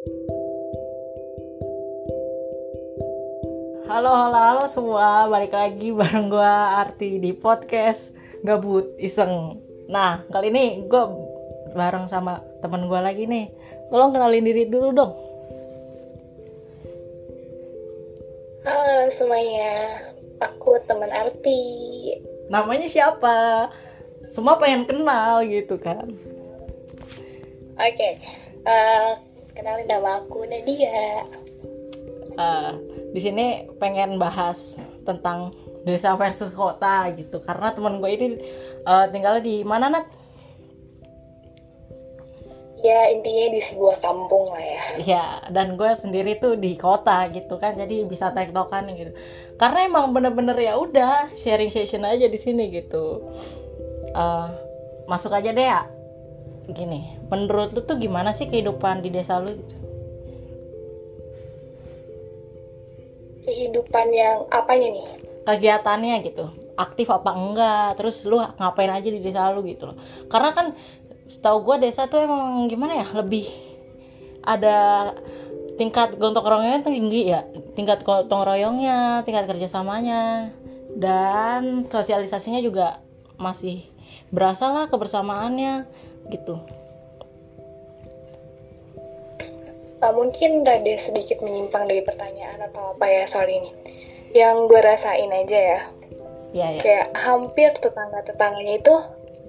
Halo, 0.00 0.16
halo, 4.08 4.38
halo 4.40 4.64
semua, 4.64 5.28
balik 5.28 5.52
lagi 5.52 5.92
bareng 6.00 6.32
gue 6.32 6.40
Arti 6.80 7.20
di 7.20 7.36
podcast 7.36 8.16
Gabut 8.40 8.96
Iseng. 8.96 9.60
Nah, 9.92 10.24
kali 10.32 10.48
ini 10.48 10.88
gue 10.88 11.04
bareng 11.76 12.08
sama 12.08 12.40
temen 12.64 12.88
gue 12.88 12.96
lagi 12.96 13.28
nih. 13.28 13.52
Tolong 13.92 14.16
kenalin 14.16 14.48
diri 14.48 14.64
dulu 14.72 14.88
dong. 14.96 15.12
Halo 18.64 19.12
semuanya, 19.12 20.00
aku 20.40 20.80
teman 20.88 21.12
Arti. 21.12 21.60
Namanya 22.48 22.88
siapa? 22.88 23.68
Semua 24.32 24.56
pengen 24.56 24.88
kenal 24.88 25.44
gitu 25.44 25.76
kan. 25.76 26.08
Oke, 27.76 28.16
eh, 28.64 29.12
kenalin 29.54 29.86
nama 29.86 30.22
aku 30.22 30.46
Nadia. 30.46 31.26
Eh, 32.40 32.72
Di 33.10 33.20
sini 33.20 33.66
pengen 33.82 34.22
bahas 34.22 34.78
tentang 35.02 35.50
desa 35.82 36.14
versus 36.14 36.52
kota 36.54 37.08
gitu 37.16 37.42
Karena 37.42 37.72
temen 37.74 37.98
gue 37.98 38.10
ini 38.12 38.26
eh, 38.86 39.06
tinggalnya 39.10 39.42
di 39.42 39.66
mana 39.66 39.90
Nat? 39.90 40.06
Ya 42.80 43.12
intinya 43.12 43.46
di 43.52 43.60
sebuah 43.60 44.00
kampung 44.00 44.56
lah 44.56 44.64
ya. 44.64 44.82
Ya, 45.04 45.26
dan 45.52 45.76
gue 45.76 45.92
sendiri 46.00 46.40
tuh 46.40 46.56
di 46.56 46.80
kota 46.80 47.28
gitu 47.28 47.60
kan, 47.60 47.76
jadi 47.76 48.08
bisa 48.08 48.32
tektokan 48.32 48.88
gitu. 48.96 49.12
Karena 49.60 49.84
emang 49.84 50.16
bener-bener 50.16 50.56
ya 50.56 50.80
udah 50.80 51.28
sharing 51.36 51.68
session 51.68 52.08
aja 52.08 52.24
di 52.24 52.40
sini 52.40 52.72
gitu. 52.72 53.28
Eh, 54.16 54.48
masuk 55.04 55.36
aja 55.36 55.52
deh 55.52 55.66
ya. 55.68 55.84
Gini, 56.72 57.19
menurut 57.30 57.70
lu 57.72 57.80
tuh 57.86 57.96
gimana 57.96 58.34
sih 58.34 58.50
kehidupan 58.50 59.00
di 59.00 59.14
desa 59.14 59.38
lu? 59.38 59.54
Gitu? 59.54 59.74
Kehidupan 63.46 64.06
yang 64.10 64.44
apanya 64.50 64.88
nih? 64.90 65.06
Kegiatannya 65.46 66.14
gitu, 66.26 66.44
aktif 66.76 67.08
apa 67.08 67.30
enggak? 67.32 67.96
Terus 67.96 68.26
lu 68.26 68.36
ngapain 68.38 68.92
aja 68.92 69.08
di 69.08 69.22
desa 69.22 69.48
lu 69.54 69.64
gitu 69.64 69.94
loh? 69.94 69.96
Karena 70.28 70.52
kan 70.52 70.76
setahu 71.30 71.62
gue 71.62 71.86
desa 71.86 72.10
tuh 72.10 72.20
emang 72.20 72.66
gimana 72.66 73.00
ya, 73.00 73.06
lebih 73.14 73.46
ada 74.44 75.10
tingkat 75.80 76.20
gotong 76.20 76.44
royongnya 76.44 76.84
tinggi 76.84 77.32
ya 77.32 77.40
tingkat 77.72 78.04
gotong 78.04 78.44
royongnya 78.44 79.24
tingkat 79.24 79.48
kerjasamanya 79.48 80.52
dan 80.92 81.88
sosialisasinya 81.88 82.60
juga 82.60 83.00
masih 83.40 83.88
berasa 84.28 84.68
lah 84.68 84.92
kebersamaannya 84.92 85.88
gitu 86.28 86.60
Eh, 90.00 90.12
mungkin 90.16 90.64
rada 90.64 90.94
sedikit 91.04 91.44
menyimpang 91.44 91.84
dari 91.84 92.00
pertanyaan 92.00 92.64
atau 92.72 92.96
apa 92.96 93.04
ya 93.04 93.28
soal 93.28 93.44
ini. 93.52 93.68
Yang 94.32 94.56
gue 94.72 94.80
rasain 94.80 95.28
aja 95.28 95.58
ya, 95.60 95.80
ya 96.56 96.66
ya 96.72 96.80
kayak 96.80 97.06
hampir 97.12 97.68
tetangga-tetangganya 97.76 98.74
itu 98.80 98.94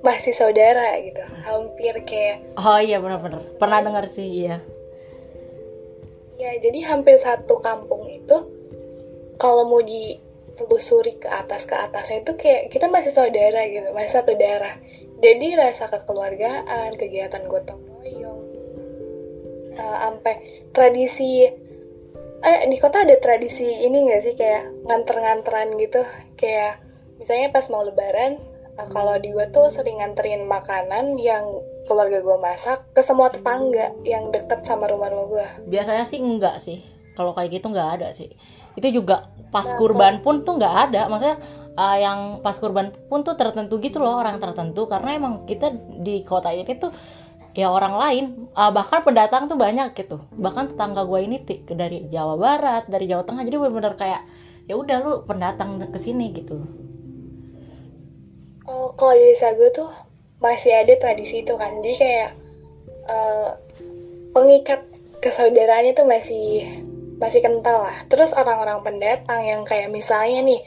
masih 0.03 0.35
saudara 0.35 0.99
gitu. 0.99 1.23
Hampir 1.47 1.93
kayak 2.03 2.43
oh 2.59 2.79
iya 2.83 2.99
benar-benar 2.99 3.47
pernah 3.55 3.79
dengar 3.79 4.05
sih 4.11 4.27
iya 4.27 4.59
Ya, 6.41 6.57
jadi 6.57 6.89
hampir 6.89 7.21
satu 7.21 7.61
kampung 7.61 8.09
itu 8.09 8.33
kalau 9.37 9.61
mau 9.61 9.77
ditelusuri 9.77 11.21
ke 11.21 11.29
atas 11.29 11.69
ke 11.69 11.77
atasnya 11.77 12.25
itu 12.25 12.33
kayak 12.33 12.73
kita 12.73 12.89
masih 12.89 13.13
saudara 13.13 13.61
gitu, 13.69 13.93
masih 13.93 14.09
satu 14.09 14.33
darah. 14.33 14.73
Jadi 15.21 15.53
rasa 15.53 15.85
kekeluargaan, 15.85 16.97
kegiatan 16.97 17.45
gotong 17.45 17.90
eh, 19.75 19.97
sampai 20.03 20.35
tradisi 20.75 21.47
eh 22.41 22.65
di 22.65 22.77
kota 22.81 23.05
ada 23.05 23.15
tradisi 23.21 23.65
ini 23.65 24.09
nggak 24.09 24.21
sih? 24.25 24.33
Kayak 24.33 24.69
nganter-nganteran 24.89 25.77
gitu, 25.77 26.01
kayak 26.35 26.81
misalnya 27.21 27.53
pas 27.53 27.69
mau 27.69 27.85
lebaran, 27.85 28.41
eh, 28.77 28.87
kalau 28.89 29.15
di 29.21 29.29
gua 29.29 29.47
tuh 29.53 29.69
sering 29.69 30.01
nganterin 30.01 30.49
makanan 30.49 31.21
yang 31.21 31.45
keluarga 31.85 32.21
gua 32.21 32.37
masak 32.41 32.81
ke 32.93 33.01
semua 33.05 33.29
tetangga 33.29 33.93
yang 34.05 34.33
deket 34.33 34.65
sama 34.65 34.89
rumah-rumah 34.89 35.27
gua. 35.29 35.47
biasanya 35.69 36.05
sih 36.05 36.17
enggak 36.17 36.57
sih. 36.57 36.81
Kalau 37.11 37.35
kayak 37.35 37.61
gitu 37.61 37.67
enggak 37.69 37.99
ada 37.99 38.07
sih. 38.15 38.31
Itu 38.73 38.87
juga 38.89 39.29
pas 39.51 39.67
kurban 39.75 40.23
pun 40.23 40.47
tuh 40.47 40.55
enggak 40.57 40.89
ada. 40.89 41.11
Maksudnya 41.11 41.37
uh, 41.75 41.97
yang 41.99 42.19
pas 42.39 42.55
kurban 42.55 42.95
pun 43.11 43.21
tuh 43.21 43.35
tertentu 43.35 43.77
gitu 43.83 43.99
loh 43.99 44.17
orang 44.23 44.39
tertentu. 44.39 44.87
Karena 44.87 45.19
emang 45.19 45.43
kita 45.43 45.75
di 46.01 46.23
kota 46.23 46.55
ini 46.55 46.71
tuh 46.79 46.89
ya 47.51 47.67
orang 47.67 47.95
lain 47.99 48.25
uh, 48.55 48.71
bahkan 48.71 49.03
pendatang 49.03 49.51
tuh 49.51 49.59
banyak 49.59 49.91
gitu 49.95 50.23
bahkan 50.39 50.71
tetangga 50.71 51.03
gue 51.03 51.19
ini 51.19 51.37
dari 51.67 52.07
Jawa 52.07 52.39
Barat 52.39 52.87
dari 52.87 53.05
Jawa 53.11 53.27
Tengah 53.27 53.43
jadi 53.43 53.57
bener-bener 53.59 53.93
kayak 53.99 54.21
ya 54.69 54.79
udah 54.79 54.97
lu 55.03 55.13
pendatang 55.27 55.83
ke 55.91 55.99
sini 55.99 56.31
gitu 56.31 56.63
Oh, 58.71 58.93
kalau 58.95 59.17
di 59.17 59.33
desa 59.33 59.51
gue 59.57 59.67
tuh 59.73 59.89
masih 60.39 60.71
ada 60.71 60.93
tradisi 60.95 61.41
itu 61.41 61.53
kan. 61.59 61.81
Jadi 61.83 61.95
kayak 61.97 62.29
eh, 63.09 63.49
pengikat 64.31 64.81
kesaudaraannya 65.19 65.91
tuh 65.91 66.07
masih 66.07 66.65
masih 67.19 67.43
kental 67.43 67.83
lah. 67.89 67.97
Terus 68.07 68.31
orang-orang 68.31 68.79
pendatang 68.85 69.41
yang 69.43 69.61
kayak 69.67 69.91
misalnya 69.91 70.39
nih 70.45 70.61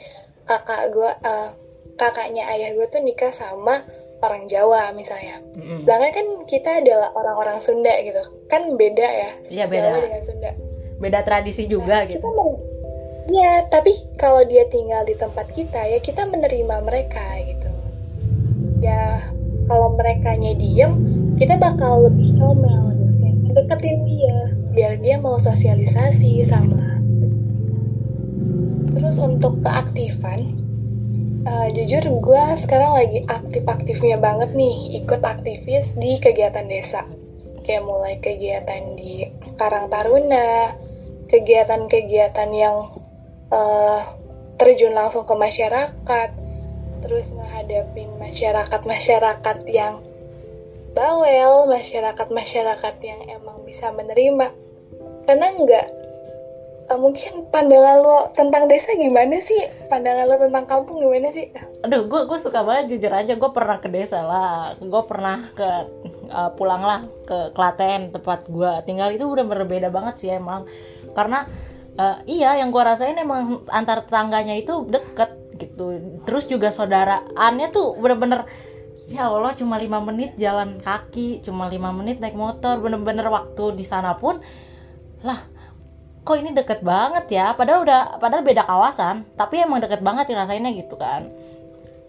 kakak 0.45 0.93
gue, 0.93 1.11
eh, 1.23 1.49
kakaknya 1.97 2.45
ayah 2.51 2.77
gue 2.77 2.85
tuh 2.91 3.01
nikah 3.01 3.33
sama 3.33 3.81
orang 4.21 4.47
Jawa 4.47 4.91
misalnya. 4.91 5.43
Mm-mm. 5.55 5.83
Sedangkan 5.83 6.11
kan 6.13 6.27
kita 6.45 6.71
adalah 6.83 7.09
orang-orang 7.13 7.59
Sunda 7.59 7.91
gitu. 7.99 8.21
Kan 8.47 8.75
beda 8.75 9.07
ya. 9.07 9.31
Iya, 9.47 9.65
beda. 9.67 9.87
Jawa 9.89 9.99
dengan 10.03 10.23
Sunda. 10.23 10.51
beda 10.95 11.27
tradisi 11.27 11.67
juga 11.67 12.07
Kita 12.07 12.23
gitu 12.23 12.27
men- 12.31 12.61
Iya, 13.25 13.67
tapi 13.67 13.91
kalau 14.15 14.45
dia 14.45 14.63
tinggal 14.69 15.03
di 15.03 15.17
tempat 15.17 15.49
kita 15.51 15.81
ya 15.81 15.99
kita 15.99 16.23
menerima 16.23 16.75
mereka 16.85 17.25
gitu. 17.41 17.69
Ya 18.79 19.33
kalau 19.65 19.97
mereka 19.97 20.37
diem, 20.37 20.93
kita 21.35 21.57
bakal 21.57 22.05
lebih 22.05 22.37
comel 22.37 22.93
gitu. 22.95 23.11
Kayak 23.17 23.35
deketin 23.57 23.97
dia, 24.05 24.37
biar 24.71 24.93
dia 25.01 25.15
mau 25.17 25.41
sosialisasi 25.41 26.45
sama. 26.45 27.01
Terus 28.95 29.17
untuk 29.19 29.59
keaktifan, 29.65 30.53
eh, 31.45 31.67
jujur 31.71 32.03
gue 32.21 32.45
sekarang 32.57 32.97
lagi 32.97 33.19
aktif-aktifnya 33.29 34.17
banget 34.17 34.57
nih 34.57 35.05
ikut 35.05 35.21
aktivis 35.21 35.93
di 35.93 36.17
kegiatan 36.17 36.65
desa. 36.65 37.05
Kayak 37.65 37.83
mulai 37.85 38.17
kegiatan 38.21 38.93
di 38.97 39.25
Karang 39.57 39.89
Taruna, 39.89 40.73
kegiatan-kegiatan 41.29 42.49
yang 42.53 42.89
eh, 43.53 44.01
terjun 44.57 44.93
langsung 44.97 45.23
ke 45.29 45.35
masyarakat, 45.37 46.29
terus 47.05 47.29
ngehadapin 47.29 48.09
masyarakat-masyarakat 48.17 49.57
yang 49.69 50.01
bawel, 50.95 51.67
masyarakat-masyarakat 51.69 52.95
yang 53.03 53.19
emang 53.29 53.61
bisa 53.67 53.91
menerima. 53.91 54.49
Karena 55.27 55.47
enggak, 55.51 55.87
eh, 56.85 56.99
mungkin 56.99 57.49
pandangan 57.49 57.97
lo 58.01 58.17
tentang 58.37 58.69
desa 58.69 58.93
gimana 58.93 59.41
sih? 59.41 59.57
Pandangan 59.89 60.25
lo 60.29 60.35
tentang 60.37 60.65
kampung 60.69 61.01
gimana 61.01 61.33
sih? 61.33 61.49
Aduh, 61.81 62.05
gue 62.05 62.21
gue 62.29 62.39
suka 62.39 62.61
banget 62.61 62.95
jujur 62.97 63.13
aja. 63.13 63.33
Gue 63.33 63.51
pernah 63.53 63.77
ke 63.81 63.89
desa 63.89 64.21
lah. 64.21 64.77
Gue 64.77 65.03
pernah 65.05 65.49
ke 65.53 65.69
uh, 66.29 66.51
pulang 66.53 66.83
lah 66.85 67.01
ke 67.25 67.53
Klaten 67.53 68.13
tempat 68.13 68.45
gue 68.49 68.71
tinggal 68.85 69.13
itu 69.13 69.25
udah 69.25 69.45
berbeda 69.45 69.89
banget 69.89 70.15
sih 70.21 70.29
emang. 70.33 70.65
Karena 71.13 71.49
uh, 71.97 72.17
iya 72.29 72.59
yang 72.59 72.69
gue 72.69 72.83
rasain 72.83 73.17
emang 73.17 73.65
antar 73.69 74.05
tetangganya 74.05 74.53
itu 74.57 74.85
deket 74.85 75.31
gitu. 75.57 75.97
Terus 76.27 76.45
juga 76.45 76.69
saudaraannya 76.69 77.67
tuh 77.71 77.95
bener-bener 77.97 78.45
ya 79.05 79.29
Allah 79.29 79.53
cuma 79.53 79.77
lima 79.77 80.01
menit 80.01 80.33
jalan 80.35 80.81
kaki, 80.81 81.45
cuma 81.45 81.69
lima 81.69 81.89
menit 81.93 82.21
naik 82.21 82.37
motor. 82.37 82.77
Bener-bener 82.81 83.25
waktu 83.29 83.73
di 83.77 83.85
sana 83.85 84.17
pun 84.17 84.41
lah 85.25 85.54
kok 86.25 86.41
ini 86.41 86.51
deket 86.57 86.81
banget 86.81 87.29
ya? 87.29 87.53
Padahal 87.53 87.85
udah 87.85 88.01
padahal 88.17 88.41
beda 88.41 88.65
kawasan 88.65 89.29
tapi 89.37 89.61
emang 89.61 89.77
deket 89.77 90.01
banget 90.01 90.33
dirasainnya 90.33 90.73
gitu 90.73 90.97
kan. 90.97 91.29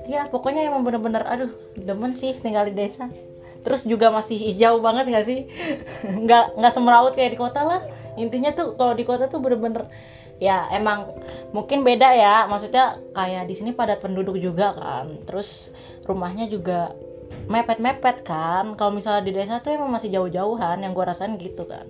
Ya 0.08 0.24
pokoknya 0.24 0.64
emang 0.64 0.82
bener-bener 0.88 1.20
aduh 1.28 1.52
demen 1.76 2.16
sih 2.16 2.32
tinggal 2.40 2.64
di 2.64 2.72
desa. 2.72 3.12
Terus 3.60 3.84
juga 3.84 4.08
masih 4.08 4.40
hijau 4.40 4.80
banget 4.80 5.12
gak 5.12 5.26
sih? 5.28 5.40
Nggak 6.24 6.56
nggak 6.56 6.72
semeraut 6.72 7.12
kayak 7.12 7.36
di 7.36 7.38
kota 7.38 7.60
lah. 7.60 7.80
Intinya 8.16 8.56
tuh 8.56 8.72
kalau 8.80 8.96
di 8.96 9.04
kota 9.04 9.28
tuh 9.28 9.44
bener-bener 9.44 9.84
ya 10.40 10.64
emang 10.72 11.12
mungkin 11.52 11.84
beda 11.84 12.16
ya. 12.16 12.48
Maksudnya 12.48 12.96
kayak 13.12 13.44
di 13.44 13.52
sini 13.52 13.76
padat 13.76 14.00
penduduk 14.00 14.40
juga 14.40 14.72
kan. 14.72 15.12
Terus 15.28 15.76
rumahnya 16.08 16.48
juga 16.48 16.96
mepet-mepet 17.52 18.24
kan. 18.24 18.80
Kalau 18.80 18.96
misalnya 18.96 19.28
di 19.28 19.36
desa 19.36 19.60
tuh 19.60 19.76
emang 19.76 19.92
masih 19.92 20.08
jauh-jauhan 20.08 20.80
yang 20.80 20.96
gue 20.96 21.04
rasain 21.04 21.36
gitu 21.36 21.68
kan 21.68 21.84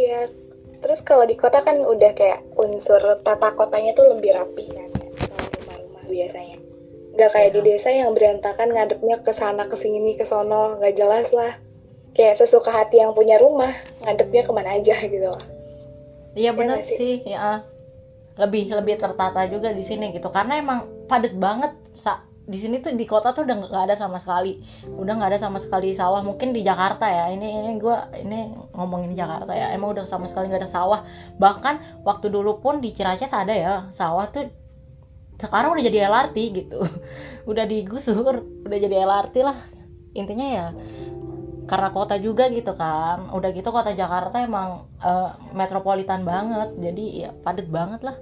Ya, 0.00 0.32
terus 0.80 1.00
kalau 1.04 1.28
di 1.28 1.36
kota 1.36 1.60
kan 1.60 1.76
udah 1.76 2.12
kayak 2.16 2.40
unsur 2.56 3.00
tata 3.20 3.52
kotanya 3.52 3.92
tuh 3.92 4.16
lebih 4.16 4.32
rapi 4.32 4.64
kan, 4.72 4.88
kalau 4.96 5.44
rumah-rumah 5.60 6.04
biasanya. 6.08 6.58
Nggak 7.10 7.30
kayak 7.36 7.50
di 7.52 7.60
desa 7.60 7.88
yang 7.92 8.16
berantakan 8.16 8.72
ngadepnya 8.72 9.16
ke 9.20 9.32
sana 9.36 9.68
ke 9.68 9.76
sini 9.76 10.16
ke 10.16 10.24
sono, 10.24 10.80
nggak 10.80 10.96
jelas 10.96 11.28
lah. 11.36 11.52
kayak 12.14 12.42
sesuka 12.42 12.70
hati 12.74 12.98
yang 12.98 13.14
punya 13.14 13.38
rumah 13.38 13.70
ngadepnya 14.02 14.42
ke 14.42 14.52
mana 14.52 14.76
aja 14.78 14.96
gitu 15.06 15.26
loh 15.26 15.42
iya 16.34 16.50
bener 16.54 16.82
nggak 16.82 16.86
sih? 16.86 17.22
sih 17.22 17.32
ya 17.34 17.62
lebih 18.38 18.72
lebih 18.72 18.96
tertata 18.96 19.44
juga 19.50 19.74
di 19.74 19.84
sini 19.84 20.14
gitu 20.14 20.30
karena 20.32 20.58
emang 20.58 20.86
padet 21.06 21.34
banget 21.36 21.74
sa 21.92 22.24
di 22.50 22.58
sini 22.58 22.82
tuh 22.82 22.96
di 22.96 23.06
kota 23.06 23.30
tuh 23.30 23.44
udah 23.44 23.56
nggak 23.68 23.84
ada 23.90 23.96
sama 23.98 24.18
sekali. 24.18 24.58
Udah 24.88 25.12
nggak 25.14 25.36
ada 25.36 25.40
sama 25.40 25.62
sekali 25.62 25.92
sawah. 25.92 26.24
Mungkin 26.24 26.50
di 26.50 26.64
Jakarta 26.64 27.06
ya. 27.06 27.30
Ini 27.30 27.46
ini 27.62 27.70
gua 27.78 28.08
ini 28.16 28.50
ngomongin 28.74 29.12
Jakarta 29.14 29.52
ya. 29.52 29.70
Emang 29.70 29.92
udah 29.94 30.08
sama 30.08 30.26
sekali 30.26 30.48
nggak 30.50 30.66
ada 30.66 30.70
sawah. 30.70 31.00
Bahkan 31.36 32.02
waktu 32.02 32.26
dulu 32.32 32.58
pun 32.58 32.82
di 32.82 32.90
Ciracas 32.96 33.30
ada 33.30 33.54
ya. 33.54 33.74
Sawah 33.92 34.26
tuh 34.32 34.48
sekarang 35.38 35.76
udah 35.76 35.84
jadi 35.84 36.10
LRT 36.10 36.36
gitu. 36.52 36.80
Udah 37.50 37.64
digusur 37.64 38.44
udah 38.44 38.78
jadi 38.78 39.08
LRT 39.08 39.36
lah. 39.40 39.56
Intinya 40.12 40.46
ya 40.46 40.66
karena 41.64 41.88
kota 41.94 42.18
juga 42.18 42.50
gitu 42.50 42.74
kan. 42.74 43.30
Udah 43.30 43.54
gitu 43.54 43.70
kota 43.70 43.94
Jakarta 43.94 44.42
emang 44.42 44.90
eh, 45.00 45.30
metropolitan 45.54 46.26
banget. 46.26 46.76
Jadi 46.76 47.04
ya 47.24 47.30
padet 47.32 47.70
banget 47.70 48.04
lah. 48.04 48.16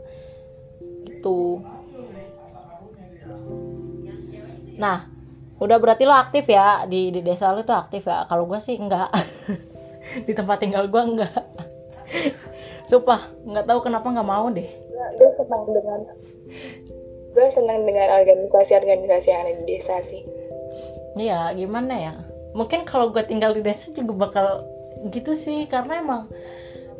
Gitu 1.09 1.65
nah 4.79 5.19
udah 5.59 5.77
berarti 5.83 6.07
lo 6.07 6.15
aktif 6.15 6.47
ya 6.47 6.87
di 6.87 7.11
di 7.11 7.21
desa 7.21 7.51
lo 7.51 7.67
tuh 7.67 7.75
aktif 7.75 8.07
ya? 8.07 8.25
Kalau 8.31 8.47
gue 8.47 8.63
sih 8.63 8.79
enggak. 8.79 9.11
Di 10.27 10.33
tempat 10.33 10.63
tinggal 10.63 10.89
gue 10.89 11.03
enggak. 11.03 11.43
Sumpah 12.91 13.29
nggak 13.45 13.67
tahu 13.69 13.79
kenapa 13.85 14.07
nggak 14.09 14.29
mau 14.29 14.49
deh. 14.49 14.71
Gue 15.19 15.31
senang 15.37 15.63
dengan 15.69 16.01
gue 17.37 17.47
senang 17.53 17.85
dengan 17.85 18.09
organisasi-organisasi 18.25 19.27
yang 19.29 19.41
ada 19.45 19.53
di 19.61 19.65
desa 19.69 20.01
sih. 20.07 20.25
Iya, 21.19 21.53
gimana 21.55 21.95
ya? 21.95 22.15
Mungkin 22.57 22.89
kalau 22.89 23.13
gue 23.13 23.21
tinggal 23.27 23.53
di 23.53 23.61
desa 23.61 23.93
juga 23.93 24.27
bakal 24.27 24.65
gitu 25.13 25.37
sih, 25.37 25.69
karena 25.69 26.01
emang 26.01 26.23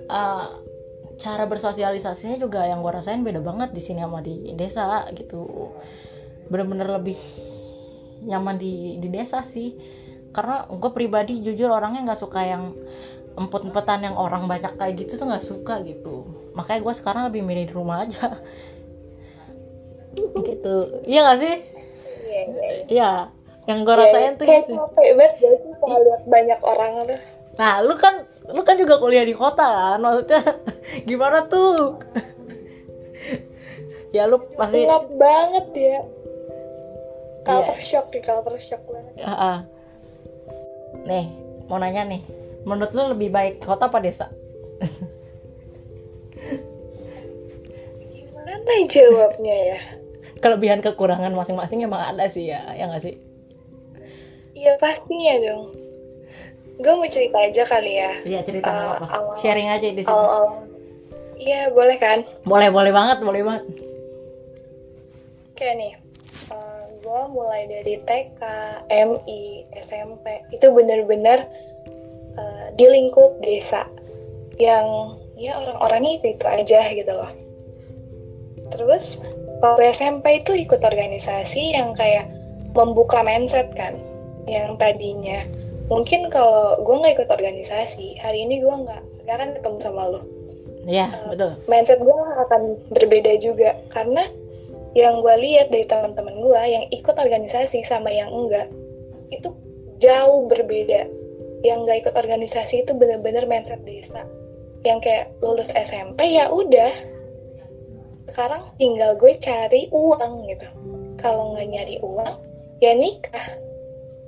uh, 0.07 0.47
cara 1.19 1.45
bersosialisasinya 1.49 2.39
juga 2.39 2.63
yang 2.69 2.85
gue 2.85 2.93
rasain 2.93 3.25
beda 3.25 3.43
banget 3.43 3.73
di 3.75 3.83
sini 3.83 4.05
sama 4.05 4.21
di 4.21 4.53
desa 4.55 5.09
gitu. 5.17 5.73
Bener-bener 6.53 6.93
lebih 7.01 7.19
nyaman 8.25 8.59
di 8.59 8.99
di 8.99 9.09
desa 9.11 9.47
sih, 9.47 9.75
karena 10.35 10.67
gue 10.67 10.91
pribadi 10.91 11.39
jujur 11.43 11.71
orangnya 11.71 12.13
nggak 12.13 12.21
suka 12.21 12.41
yang 12.43 12.75
empet-empetan 13.39 14.03
yang 14.03 14.17
orang 14.19 14.51
banyak 14.51 14.75
kayak 14.75 14.99
gitu 14.99 15.15
tuh 15.15 15.27
nggak 15.31 15.45
suka 15.47 15.79
gitu. 15.87 16.27
Makanya 16.59 16.81
gue 16.83 16.95
sekarang 16.99 17.23
lebih 17.31 17.43
milih 17.47 17.65
di 17.71 17.75
rumah 17.75 18.03
aja. 18.03 18.35
gitu. 20.49 20.77
Iya 21.07 21.21
gak 21.31 21.39
sih? 21.39 21.55
iya 22.27 22.41
iya 22.43 22.69
Iya. 22.89 23.11
Yang 23.69 23.79
gue 23.85 23.95
rasain 24.01 24.33
tuh 24.41 24.47
kayak 24.49 24.65
gitu. 24.65 24.75
capek 24.75 25.09
banget 25.15 25.35
gak 25.39 25.55
sih 25.61 25.73
kalau 25.79 25.99
lihat 26.01 26.23
banyak 26.27 26.61
orang 26.65 26.93
tuh 27.05 27.21
Nah, 27.59 27.83
lu 27.83 27.95
kan 27.99 28.15
lu 28.49 28.63
kan 28.65 28.79
juga 28.79 28.97
kuliah 29.03 29.27
di 29.27 29.35
kota 29.35 29.67
kan? 29.67 29.99
Maksudnya 30.01 30.41
gimana 31.11 31.45
tuh? 31.47 32.01
ya 34.17 34.25
lu 34.25 34.41
pasti 34.57 34.89
Ngap 34.89 35.05
banget 35.21 35.67
ya 35.77 35.99
Iya. 37.49 37.65
culture 37.65 37.81
shock 37.81 38.07
nih 38.13 38.23
culture 38.23 38.61
shock 38.61 38.83
banget 38.85 39.13
Ya, 39.17 39.33
ah. 39.33 39.59
Nih, 41.03 41.27
mau 41.65 41.81
nanya 41.81 42.05
nih. 42.05 42.21
Menurut 42.63 42.93
lu 42.93 43.09
lebih 43.11 43.29
baik 43.31 43.55
kota 43.59 43.89
apa 43.89 43.99
desa? 43.99 44.29
gimana 48.05 48.53
jawabnya 48.87 49.57
ya 49.67 49.81
Kelebihan 50.39 50.79
kekurangan 50.79 51.33
masing-masing 51.33 51.83
emang 51.83 51.99
ada 52.07 52.29
sih 52.29 52.47
ya, 52.47 52.63
ya 52.71 52.87
nggak 52.87 53.03
sih? 53.03 53.15
iya 54.53 54.75
pastinya 54.77 55.35
dong 55.41 55.63
gue 56.77 56.93
mau 56.93 57.09
cerita 57.09 57.39
aja 57.41 57.63
kali 57.65 57.93
ya 57.97 58.13
Iya 58.23 58.41
cerita 58.43 58.69
nggak 58.69 58.79
Eh, 58.79 58.91
apa-apa. 58.93 59.07
awal- 59.09 59.37
Sharing 59.37 59.67
aja 59.69 59.89
di 59.89 59.99
sini. 59.99 60.15
iya 61.41 61.61
boleh 61.69 61.97
kan 61.97 62.23
Boleh, 62.43 62.69
boleh 62.69 62.93
banget, 62.93 63.19
boleh 63.19 63.43
banget. 63.43 63.65
kayak 65.55 65.75
nih 65.75 65.93
gue 67.09 67.23
mulai 67.33 67.65
dari 67.65 67.97
TK, 68.05 68.41
MI, 68.93 69.65
SMP 69.81 70.45
itu 70.53 70.69
bener-bener 70.69 71.49
eh, 72.37 72.67
di 72.77 72.85
lingkup 72.85 73.41
desa 73.41 73.89
yang 74.61 75.17
ya 75.41 75.57
orang-orangnya 75.57 76.21
itu 76.21 76.27
itu 76.37 76.45
aja 76.45 76.81
gitu 76.93 77.13
loh. 77.17 77.33
Terus 78.77 79.17
waktu 79.65 79.89
SMP 79.97 80.45
itu 80.45 80.53
ikut 80.53 80.85
organisasi 80.85 81.73
yang 81.73 81.97
kayak 81.97 82.29
membuka 82.77 83.25
mindset 83.25 83.73
kan, 83.73 83.97
yang 84.45 84.77
tadinya 84.77 85.49
mungkin 85.89 86.29
kalau 86.29 86.77
gue 86.85 86.95
nggak 87.01 87.15
ikut 87.17 87.31
organisasi 87.33 88.21
hari 88.21 88.45
ini 88.45 88.61
gue 88.61 88.75
nggak 88.85 89.03
nggak 89.25 89.35
akan 89.41 89.51
ketemu 89.57 89.79
sama 89.81 90.05
lo 90.09 90.23
Iya, 90.89 91.13
betul. 91.29 91.53
mindset 91.69 92.01
gue 92.01 92.17
akan 92.49 92.81
berbeda 92.93 93.37
juga 93.45 93.77
karena 93.93 94.25
yang 94.99 95.23
gue 95.23 95.31
lihat 95.39 95.71
dari 95.71 95.87
teman-teman 95.87 96.43
gue 96.43 96.63
yang 96.67 96.85
ikut 96.91 97.15
organisasi 97.15 97.87
sama 97.87 98.11
yang 98.11 98.35
enggak 98.35 98.67
itu 99.31 99.55
jauh 100.03 100.51
berbeda. 100.51 101.07
Yang 101.63 101.79
nggak 101.87 101.99
ikut 102.03 102.15
organisasi 102.19 102.83
itu 102.83 102.93
bener-bener 102.99 103.47
mindset 103.47 103.79
desa. 103.87 104.27
Yang 104.83 104.99
kayak 105.07 105.27
lulus 105.39 105.71
SMP 105.71 106.35
ya 106.35 106.51
udah 106.51 106.91
sekarang 108.27 108.75
tinggal 108.83 109.15
gue 109.15 109.39
cari 109.39 109.87
uang 109.95 110.51
gitu. 110.51 110.67
Kalau 111.23 111.55
nggak 111.55 111.69
nyari 111.71 111.97
uang 112.03 112.35
ya 112.83 112.91
nikah. 112.99 113.55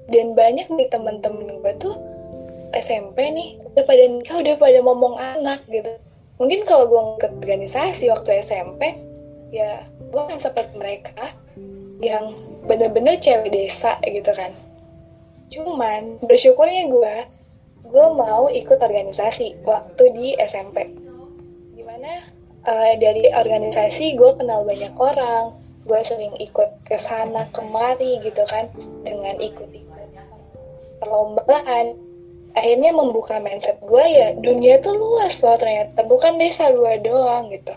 Dan 0.07 0.39
banyak 0.39 0.71
nih 0.71 0.87
teman-teman 0.87 1.51
gue 1.67 1.73
tuh 1.83 1.99
SMP 2.79 3.27
nih 3.27 3.59
udah 3.75 3.83
pada 3.83 4.05
nikah 4.07 4.39
udah 4.39 4.55
pada 4.55 4.79
ngomong 4.87 5.19
anak 5.19 5.67
gitu. 5.67 5.99
Mungkin 6.39 6.63
kalau 6.63 6.87
gue 6.87 7.01
ikut 7.27 7.33
organisasi 7.43 8.07
waktu 8.07 8.39
SMP 8.47 9.10
ya 9.51 9.83
gue 10.11 10.23
kan 10.27 10.39
seperti 10.39 10.75
mereka 10.79 11.35
yang 12.01 12.33
bener-bener 12.65 13.19
cewek 13.19 13.51
desa 13.53 13.99
gitu 14.07 14.31
kan. 14.33 14.55
Cuman 15.51 16.23
bersyukurnya 16.25 16.89
gue 16.89 17.15
gue 17.91 18.07
mau 18.15 18.47
ikut 18.47 18.79
organisasi 18.79 19.67
waktu 19.67 20.05
di 20.15 20.29
SMP 20.39 20.95
di 21.75 21.83
mana 21.83 22.23
eh, 22.65 22.95
dari 23.03 23.29
organisasi 23.35 24.15
gue 24.15 24.31
kenal 24.39 24.63
banyak 24.63 24.95
orang 24.97 25.59
gue 25.85 26.01
sering 26.07 26.37
ikut 26.39 26.87
ke 26.87 26.95
sana 27.01 27.51
kemari 27.51 28.23
gitu 28.23 28.47
kan 28.47 28.71
dengan 29.03 29.37
ikut-ikut 29.43 30.09
perlombaan. 31.03 31.99
Akhirnya 32.51 32.91
membuka 32.91 33.39
mindset 33.39 33.79
gue 33.87 34.05
ya 34.11 34.35
dunia 34.35 34.83
tuh 34.83 34.99
luas 34.99 35.39
loh 35.39 35.55
ternyata 35.55 36.03
bukan 36.03 36.35
desa 36.39 36.75
gue 36.75 36.99
doang 37.03 37.47
gitu 37.55 37.75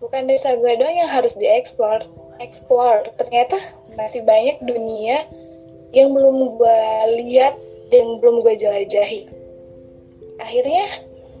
bukan 0.00 0.28
desa 0.28 0.56
gue 0.60 0.72
doang 0.76 0.96
yang 0.96 1.08
harus 1.08 1.32
dieksplor 1.36 2.04
explore 2.40 3.08
ternyata 3.16 3.56
masih 3.96 4.20
banyak 4.24 4.60
dunia 4.60 5.24
yang 5.96 6.12
belum 6.12 6.60
gue 6.60 6.80
lihat 7.24 7.56
dan 7.88 8.20
belum 8.20 8.44
gue 8.44 8.54
jelajahi. 8.58 9.30
Akhirnya 10.42 10.84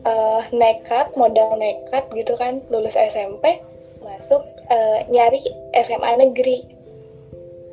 eh, 0.06 0.40
nekat 0.54 1.12
modal 1.18 1.58
nekat 1.60 2.08
gitu 2.16 2.32
kan 2.38 2.64
lulus 2.72 2.96
SMP 2.96 3.60
masuk 4.00 4.40
eh, 4.72 5.04
nyari 5.12 5.44
SMA 5.76 6.12
negeri. 6.16 6.64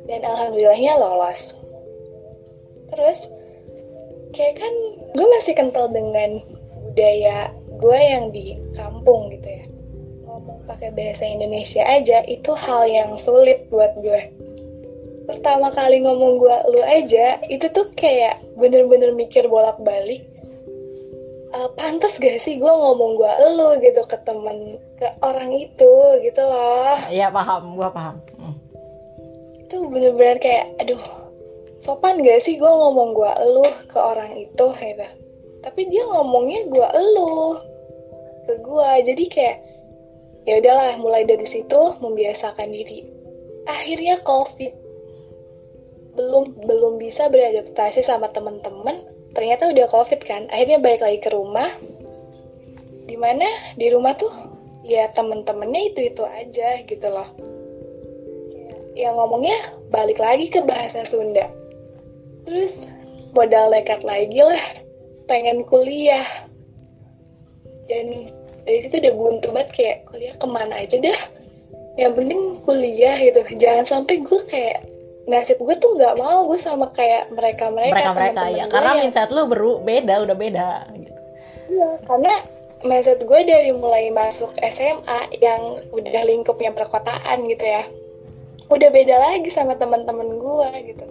Dan 0.04 0.20
alhamdulillahnya 0.20 1.00
lolos. 1.00 1.56
Terus 2.92 3.24
kayak 4.36 4.60
kan 4.60 4.74
gue 5.16 5.26
masih 5.40 5.56
kental 5.56 5.88
dengan 5.88 6.44
budaya 6.92 7.48
gue 7.80 7.98
yang 7.98 8.28
di 8.28 8.60
kampung 8.76 9.23
pakai 10.64 10.90
bahasa 10.96 11.24
Indonesia 11.28 11.84
aja 11.84 12.24
itu 12.24 12.50
hal 12.52 12.88
yang 12.88 13.16
sulit 13.20 13.68
buat 13.68 13.92
gue 14.00 14.32
pertama 15.24 15.72
kali 15.72 16.04
ngomong 16.04 16.40
gue 16.40 16.56
lu 16.72 16.80
aja 16.84 17.40
itu 17.48 17.68
tuh 17.72 17.88
kayak 17.96 18.40
bener-bener 18.60 19.12
mikir 19.12 19.48
bolak-balik 19.48 20.24
Eh, 21.54 21.70
pantas 21.78 22.18
gak 22.18 22.42
sih 22.42 22.58
gue 22.58 22.66
ngomong 22.66 23.14
gue 23.14 23.30
lu 23.54 23.78
gitu 23.78 24.02
ke 24.10 24.18
temen 24.26 24.74
ke 24.98 25.06
orang 25.22 25.54
itu 25.54 25.92
gitu 26.26 26.42
loh 26.42 26.98
Iya 27.06 27.30
paham, 27.30 27.78
gua 27.78 27.94
paham. 27.94 28.18
Hmm. 28.34 28.58
itu 29.62 29.86
bener-bener 29.86 30.42
kayak 30.42 30.66
aduh 30.82 30.98
sopan 31.78 32.26
gak 32.26 32.42
sih 32.42 32.58
gue 32.58 32.66
ngomong 32.66 33.14
gue 33.14 33.30
elu 33.46 33.70
ke 33.86 33.98
orang 34.02 34.34
itu 34.34 34.66
gitu 34.66 35.06
tapi 35.62 35.80
dia 35.94 36.02
ngomongnya 36.10 36.66
gue 36.66 36.88
elu 36.90 37.62
ke 38.50 38.54
gue 38.58 38.90
jadi 39.14 39.24
kayak 39.30 39.56
ya 40.44 40.60
udahlah 40.60 41.00
mulai 41.00 41.24
dari 41.24 41.44
situ 41.44 41.96
membiasakan 42.00 42.68
diri. 42.68 43.04
Akhirnya 43.64 44.20
covid. 44.24 44.72
Belum 46.14 46.54
belum 46.62 47.02
bisa 47.02 47.26
beradaptasi 47.26 48.04
sama 48.04 48.30
temen-temen 48.30 49.02
ternyata 49.34 49.72
udah 49.72 49.86
covid 49.90 50.20
kan. 50.22 50.46
Akhirnya 50.52 50.78
balik 50.78 51.02
lagi 51.02 51.18
ke 51.20 51.30
rumah. 51.32 51.68
Di 53.04 53.16
mana 53.20 53.44
di 53.76 53.90
rumah 53.92 54.16
tuh 54.16 54.32
ya 54.86 55.10
temen-temennya 55.12 55.92
itu 55.92 56.00
itu 56.12 56.22
aja 56.24 56.80
gitu 56.86 57.08
loh. 57.08 57.28
Yang 58.94 59.14
ngomongnya 59.18 59.58
balik 59.90 60.22
lagi 60.22 60.48
ke 60.52 60.62
bahasa 60.62 61.02
Sunda. 61.02 61.50
Terus 62.46 62.78
modal 63.34 63.74
nekat 63.74 64.06
lagi 64.06 64.38
lah. 64.38 64.64
Pengen 65.26 65.66
kuliah. 65.66 66.24
Dan 67.84 68.32
dari 68.64 68.78
situ 68.84 68.96
udah 69.00 69.14
buntu 69.14 69.46
banget 69.52 69.70
kayak 69.76 69.96
kuliah 70.08 70.34
ke 70.36 70.46
mana 70.48 70.74
aja 70.80 70.96
dah. 71.00 71.20
Yang 71.94 72.12
penting 72.18 72.40
kuliah 72.66 73.16
gitu. 73.20 73.40
Jangan 73.60 73.84
sampai 73.86 74.24
gue 74.24 74.40
kayak 74.48 74.78
nasib 75.24 75.56
gue 75.56 75.76
tuh 75.80 75.96
nggak 75.96 76.20
mau 76.20 76.44
gue 76.48 76.60
sama 76.60 76.92
kayak 76.92 77.32
mereka 77.32 77.72
mereka 77.72 77.96
mereka 77.96 78.12
mereka 78.12 78.44
ya 78.52 78.64
karena 78.68 78.92
yang, 78.92 79.00
mindset 79.08 79.30
lu 79.32 79.48
beru 79.48 79.80
beda 79.80 80.20
udah 80.20 80.36
beda 80.36 80.68
gitu. 80.92 81.20
Iya 81.72 81.90
karena 82.04 82.34
mindset 82.84 83.20
gue 83.24 83.40
dari 83.48 83.72
mulai 83.72 84.12
masuk 84.12 84.52
SMA 84.60 85.20
yang 85.40 85.80
udah 85.96 86.22
lingkupnya 86.28 86.76
perkotaan 86.76 87.48
gitu 87.48 87.64
ya 87.64 87.88
udah 88.68 88.88
beda 88.92 89.16
lagi 89.16 89.48
sama 89.48 89.76
teman-teman 89.80 90.36
gue 90.36 90.70
gitu. 90.92 91.04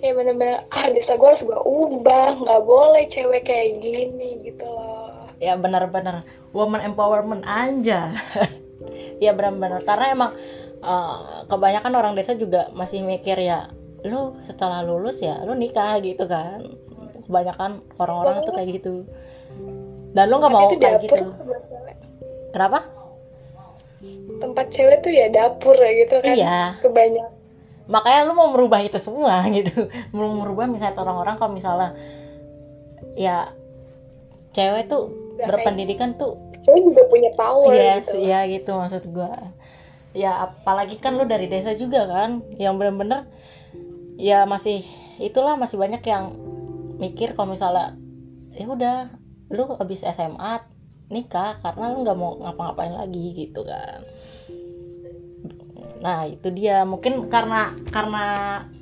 Kayak 0.00 0.14
bener-bener 0.16 0.58
ah 0.72 0.88
desa 0.88 1.20
gue 1.20 1.28
harus 1.28 1.44
gue 1.44 1.58
ubah 1.60 2.40
nggak 2.40 2.62
boleh 2.64 3.04
cewek 3.12 3.44
kayak 3.44 3.84
gini 3.84 4.48
gitu 4.48 4.64
loh. 4.64 5.28
Ya 5.44 5.60
benar-benar 5.60 6.24
woman 6.52 6.80
empowerment 6.84 7.44
anja 7.44 8.16
ya 9.24 9.30
benar-benar. 9.34 9.82
Karena 9.84 10.06
emang 10.14 10.30
uh, 10.82 11.44
kebanyakan 11.50 11.92
orang 11.94 12.12
desa 12.14 12.34
juga 12.38 12.70
masih 12.72 13.02
mikir 13.02 13.38
ya 13.38 13.70
lu 14.06 14.38
setelah 14.46 14.86
lulus 14.86 15.18
ya 15.18 15.42
lu 15.42 15.58
nikah 15.58 15.98
gitu 16.00 16.24
kan. 16.24 16.62
Kebanyakan 17.28 17.84
orang-orang 18.00 18.36
tuh 18.46 18.52
kayak 18.56 18.68
gitu. 18.80 18.94
Dan 20.16 20.24
lu 20.32 20.40
nggak 20.40 20.52
mau 20.52 20.68
kayak 20.72 21.04
gitu. 21.04 21.24
kenapa? 22.54 22.88
Tempat 24.38 24.66
cewek 24.72 25.04
tuh 25.04 25.12
ya 25.12 25.26
dapur 25.28 25.76
ya 25.76 25.92
gitu 26.06 26.16
kan. 26.24 26.34
Iya. 26.34 26.60
Kebanyakan. 26.80 27.36
Makanya 27.88 28.20
lu 28.28 28.32
mau 28.36 28.48
merubah 28.52 28.80
itu 28.84 28.96
semua 29.00 29.44
gitu. 29.56 29.88
Mau 30.14 30.32
merubah 30.32 30.68
misalnya 30.68 30.96
orang-orang 31.00 31.34
kalau 31.36 31.52
misalnya 31.52 31.92
ya 33.18 33.50
cewek 34.54 34.86
tuh 34.88 35.27
Gak 35.38 35.46
berpendidikan 35.54 36.18
kayak, 36.18 36.20
tuh 36.20 36.32
cewek 36.66 36.82
juga 36.82 37.02
punya 37.06 37.30
power 37.38 37.70
yes, 37.70 38.10
gitu. 38.10 38.18
ya 38.26 38.42
gitu 38.50 38.70
maksud 38.74 39.02
gua. 39.14 39.54
Ya 40.12 40.50
apalagi 40.50 40.98
kan 40.98 41.14
lu 41.14 41.24
dari 41.24 41.46
desa 41.46 41.78
juga 41.78 42.10
kan 42.10 42.42
yang 42.58 42.74
bener-bener 42.74 43.30
ya 44.18 44.42
masih 44.50 44.82
itulah 45.22 45.54
masih 45.54 45.78
banyak 45.78 46.02
yang 46.02 46.34
mikir 46.98 47.38
kalau 47.38 47.54
misalnya 47.54 47.94
ya 48.50 48.66
udah 48.66 48.96
lu 49.54 49.64
habis 49.78 50.02
SMA 50.02 50.66
nikah 51.08 51.62
karena 51.62 51.94
lu 51.94 52.02
nggak 52.02 52.18
mau 52.18 52.36
ngapa-ngapain 52.42 52.98
lagi 52.98 53.32
gitu 53.32 53.62
kan. 53.62 54.02
Nah 56.02 56.26
itu 56.26 56.48
dia. 56.54 56.82
Mungkin 56.86 57.30
karena 57.30 57.74
karena 57.90 58.24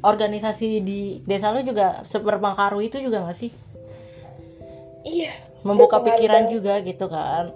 organisasi 0.04 0.68
di 0.84 1.00
desa 1.24 1.52
lu 1.52 1.64
juga 1.64 2.04
seberpengaruh 2.04 2.82
itu 2.84 3.00
juga 3.00 3.24
gak 3.24 3.38
sih? 3.38 3.52
Iya 5.06 5.32
membuka 5.66 5.98
pikiran 6.00 6.46
juga 6.46 6.78
gitu 6.86 7.10
kan. 7.10 7.50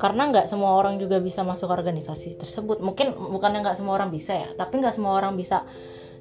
Karena 0.00 0.32
nggak 0.32 0.48
semua 0.48 0.76
orang 0.76 0.96
juga 0.96 1.20
bisa 1.20 1.40
masuk 1.44 1.72
organisasi 1.72 2.36
tersebut. 2.36 2.80
Mungkin 2.84 3.16
bukannya 3.16 3.64
nggak 3.64 3.80
semua 3.80 3.96
orang 3.96 4.12
bisa 4.12 4.36
ya 4.36 4.48
tapi 4.56 4.80
nggak 4.80 4.96
semua 4.96 5.16
orang 5.16 5.36
bisa 5.36 5.64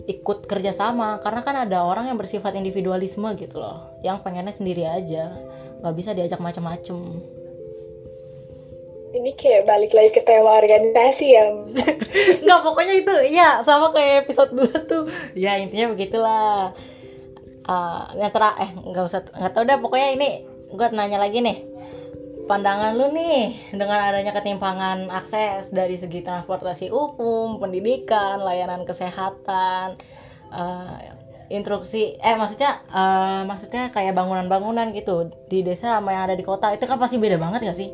ikut 0.08 0.48
kerjasama 0.48 1.20
karena 1.20 1.42
kan 1.44 1.56
ada 1.68 1.84
orang 1.84 2.08
yang 2.08 2.18
bersifat 2.18 2.56
individualisme 2.56 3.28
gitu 3.36 3.60
loh. 3.60 4.00
Yang 4.04 4.24
pengennya 4.24 4.56
sendiri 4.56 4.88
aja. 4.88 5.36
Nggak 5.80 5.96
bisa 5.96 6.12
diajak 6.16 6.40
macam-macam 6.40 6.98
ini 9.10 9.34
kayak 9.42 9.66
balik 9.66 9.92
lagi 9.94 10.12
ke 10.14 10.22
tema 10.22 10.62
organisasi 10.62 11.26
ya. 11.34 11.46
Nggak 12.46 12.62
pokoknya 12.62 12.96
itu 13.02 13.14
ya 13.34 13.66
sama 13.66 13.90
kayak 13.90 14.30
episode 14.30 14.54
2 14.54 14.86
tuh. 14.86 15.04
Ya 15.34 15.58
intinya 15.58 15.94
begitulah. 15.94 16.74
Uh, 17.70 18.02
yang 18.18 18.34
eh 18.34 18.72
nggak 18.74 19.06
usah 19.06 19.22
nggak 19.30 19.54
tau 19.54 19.62
deh 19.62 19.78
pokoknya 19.78 20.18
ini 20.18 20.30
gue 20.70 20.88
nanya 20.94 21.18
lagi 21.18 21.42
nih 21.42 21.66
pandangan 22.50 22.98
lu 22.98 23.14
nih 23.14 23.74
dengan 23.78 24.10
adanya 24.10 24.34
ketimpangan 24.34 25.14
akses 25.14 25.70
dari 25.70 26.02
segi 26.02 26.26
transportasi 26.26 26.90
umum, 26.90 27.62
pendidikan, 27.62 28.42
layanan 28.42 28.90
kesehatan, 28.90 30.02
uh, 30.50 30.98
instruksi, 31.54 32.18
eh 32.18 32.34
maksudnya 32.34 32.82
uh, 32.90 33.46
maksudnya 33.46 33.94
kayak 33.94 34.18
bangunan-bangunan 34.18 34.90
gitu 34.98 35.30
di 35.46 35.62
desa 35.62 36.02
sama 36.02 36.10
yang 36.10 36.26
ada 36.26 36.34
di 36.34 36.42
kota 36.42 36.74
itu 36.74 36.90
kan 36.90 36.98
pasti 36.98 37.22
beda 37.22 37.38
banget 37.38 37.70
gak 37.70 37.78
sih? 37.78 37.94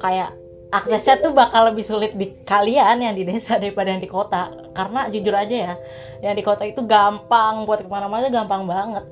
kayak 0.00 0.30
aksesnya 0.74 1.22
tuh 1.22 1.32
bakal 1.32 1.70
lebih 1.70 1.86
sulit 1.86 2.12
di 2.18 2.34
kalian 2.42 2.98
yang 2.98 3.14
di 3.14 3.22
desa 3.22 3.56
daripada 3.62 3.94
yang 3.94 4.02
di 4.02 4.10
kota 4.10 4.50
karena 4.74 5.06
jujur 5.08 5.34
aja 5.34 5.56
ya 5.70 5.74
yang 6.20 6.34
di 6.34 6.42
kota 6.42 6.66
itu 6.66 6.82
gampang 6.82 7.62
buat 7.64 7.84
ke 7.84 7.88
mana-mana 7.88 8.26
gampang 8.28 8.66
banget 8.66 9.04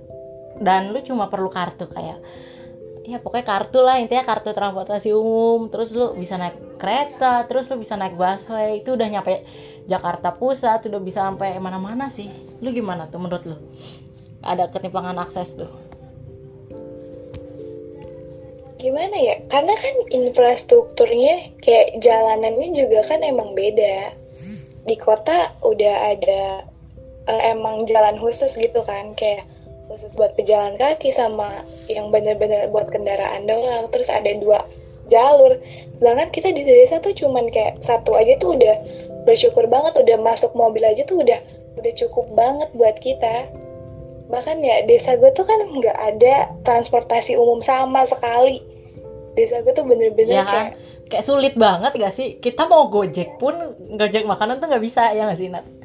dan 0.61 0.91
lu 0.91 1.01
cuma 1.07 1.31
perlu 1.31 1.49
kartu 1.49 1.87
kayak 1.89 2.19
ya 3.03 3.19
pokoknya 3.19 3.47
kartu 3.47 3.83
lah 3.83 3.99
intinya 3.99 4.23
kartu 4.23 4.55
transportasi 4.55 5.11
umum. 5.15 5.69
Terus 5.69 5.95
lu 5.95 6.15
bisa 6.15 6.39
naik 6.39 6.79
kereta 6.79 7.47
terus 7.47 7.71
lu 7.71 7.79
bisa 7.79 7.99
naik 7.99 8.15
busway. 8.15 8.83
Itu 8.83 8.95
udah 8.95 9.09
nyampe 9.11 9.43
Jakarta 9.87 10.35
Pusat 10.35 10.91
udah 10.91 11.01
bisa 11.03 11.27
sampai 11.27 11.59
mana-mana 11.59 12.09
sih. 12.09 12.31
Lu 12.63 12.71
gimana 12.71 13.11
tuh 13.11 13.19
menurut 13.19 13.45
lu? 13.47 13.57
Ada 14.43 14.71
ketimpangan 14.71 15.19
akses 15.23 15.55
tuh. 15.55 15.71
Gimana 18.83 19.15
ya? 19.15 19.39
Karena 19.47 19.79
kan 19.79 19.95
infrastrukturnya 20.11 21.55
kayak 21.63 22.03
jalanannya 22.03 22.75
juga 22.75 23.07
kan 23.07 23.23
emang 23.23 23.55
beda. 23.55 24.11
Di 24.83 24.99
kota 24.99 25.55
udah 25.63 26.19
ada 26.19 26.67
uh, 27.31 27.43
emang 27.47 27.87
jalan 27.87 28.19
khusus 28.19 28.51
gitu 28.59 28.83
kan. 28.83 29.15
Kayak 29.15 29.47
khusus 29.93 30.09
buat 30.17 30.33
pejalan 30.35 30.81
kaki 30.81 31.13
sama 31.13 31.63
yang 31.87 32.09
bener-bener 32.09 32.73
buat 32.73 32.89
kendaraan 32.89 33.45
doang. 33.45 33.93
Terus 33.93 34.09
ada 34.09 34.33
dua 34.41 34.65
jalur. 35.13 35.61
Sedangkan 36.01 36.33
kita 36.33 36.49
di 36.57 36.65
desa 36.65 36.99
tuh 37.05 37.13
cuman 37.13 37.53
kayak 37.53 37.85
satu 37.85 38.17
aja 38.17 38.41
tuh 38.41 38.57
udah 38.57 38.77
bersyukur 39.29 39.69
banget 39.69 39.95
udah 40.01 40.17
masuk 40.19 40.51
mobil 40.57 40.83
aja 40.83 41.05
tuh 41.05 41.21
udah 41.23 41.39
udah 41.77 41.93
cukup 41.95 42.27
banget 42.33 42.69
buat 42.73 42.97
kita. 42.99 43.53
Bahkan 44.33 44.65
ya 44.65 44.89
desa 44.89 45.21
gue 45.21 45.29
tuh 45.37 45.45
kan 45.45 45.61
nggak 45.61 45.99
ada 45.99 46.49
transportasi 46.65 47.37
umum 47.37 47.61
sama 47.61 48.09
sekali. 48.09 48.65
Desa 49.37 49.61
gue 49.61 49.73
tuh 49.77 49.85
bener-bener 49.85 50.41
ya, 50.41 50.45
kayak 50.45 50.71
kayak 51.09 51.25
sulit 51.25 51.55
banget 51.57 51.93
gak 51.97 52.17
sih? 52.17 52.41
Kita 52.41 52.69
mau 52.69 52.89
gojek 52.89 53.37
pun 53.37 53.77
gojek 53.97 54.25
makanan 54.25 54.61
tuh 54.61 54.73
nggak 54.73 54.85
bisa 54.85 55.13
ya 55.13 55.29
nggak 55.29 55.41
sih 55.41 55.49
Nat? 55.53 55.82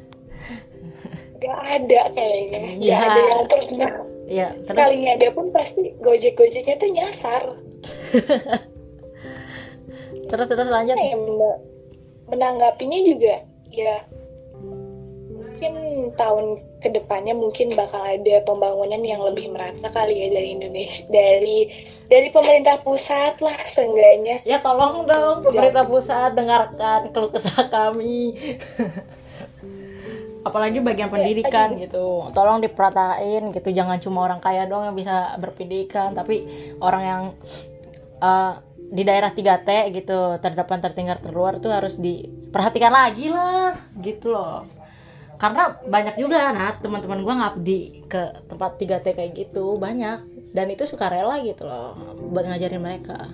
Gak 1.38 1.58
ada 1.58 2.00
kayaknya. 2.14 2.62
Gak 2.78 2.82
ya. 2.82 2.98
ada 2.98 3.20
yang 3.20 3.44
pernah 3.46 3.92
ya, 4.28 4.48
terus... 4.66 4.78
Kalinya 4.78 5.10
ada 5.16 5.28
pun 5.32 5.46
pasti 5.54 5.94
gojek-gojeknya 6.02 6.74
tuh 6.76 6.90
nyasar. 6.92 7.42
Terus 10.28 10.44
terus 10.44 10.68
lanjut? 10.68 10.92
Ya, 10.92 11.16
Menanggapinya 12.28 13.00
juga 13.08 13.40
ya 13.72 14.04
mungkin 15.32 15.74
tahun 16.14 16.62
ke 16.78 16.88
depannya 16.94 17.34
mungkin 17.34 17.74
bakal 17.74 17.98
ada 17.98 18.44
pembangunan 18.46 19.02
yang 19.02 19.18
lebih 19.26 19.50
merata 19.50 19.90
kali 19.90 20.14
ya 20.14 20.28
dari 20.30 20.54
Indonesia 20.54 21.02
dari 21.10 21.66
dari 22.06 22.28
pemerintah 22.30 22.78
pusat 22.84 23.40
lah 23.42 23.58
seenggaknya. 23.66 24.46
Ya 24.46 24.62
tolong 24.62 25.08
dong 25.08 25.48
pemerintah 25.48 25.82
pusat 25.88 26.38
dengarkan 26.38 27.10
keluh 27.10 27.32
kesah 27.34 27.66
kami 27.66 28.36
apalagi 30.46 30.78
bagian 30.82 31.10
pendidikan 31.10 31.74
ya, 31.74 31.88
gitu. 31.88 32.30
Tolong 32.34 32.62
diperatain 32.62 33.50
gitu. 33.54 33.68
Jangan 33.70 33.98
cuma 33.98 34.26
orang 34.26 34.40
kaya 34.42 34.66
dong 34.70 34.86
yang 34.86 34.96
bisa 34.96 35.34
berpendidikan 35.38 36.14
tapi 36.14 36.46
orang 36.78 37.02
yang 37.02 37.22
uh, 38.22 38.62
di 38.88 39.02
daerah 39.04 39.30
3T 39.34 39.68
gitu 39.92 40.40
terdepan 40.40 40.80
tertinggal 40.80 41.20
terluar 41.20 41.60
tuh 41.60 41.68
harus 41.68 42.00
diperhatikan 42.00 42.92
lagi 42.92 43.28
lah 43.28 43.76
gitu 44.00 44.32
loh. 44.32 44.64
Karena 45.38 45.70
banyak 45.86 46.18
juga 46.18 46.50
anak 46.50 46.82
teman-teman 46.82 47.22
gue 47.22 47.34
ngabdi 47.38 47.80
ke 48.10 48.22
tempat 48.50 48.80
3T 48.80 49.06
kayak 49.14 49.32
gitu 49.36 49.78
banyak. 49.78 50.24
Dan 50.48 50.72
itu 50.72 50.88
suka 50.88 51.12
rela 51.12 51.38
gitu 51.44 51.68
loh 51.68 51.94
buat 52.32 52.48
ngajarin 52.48 52.80
mereka. 52.80 53.30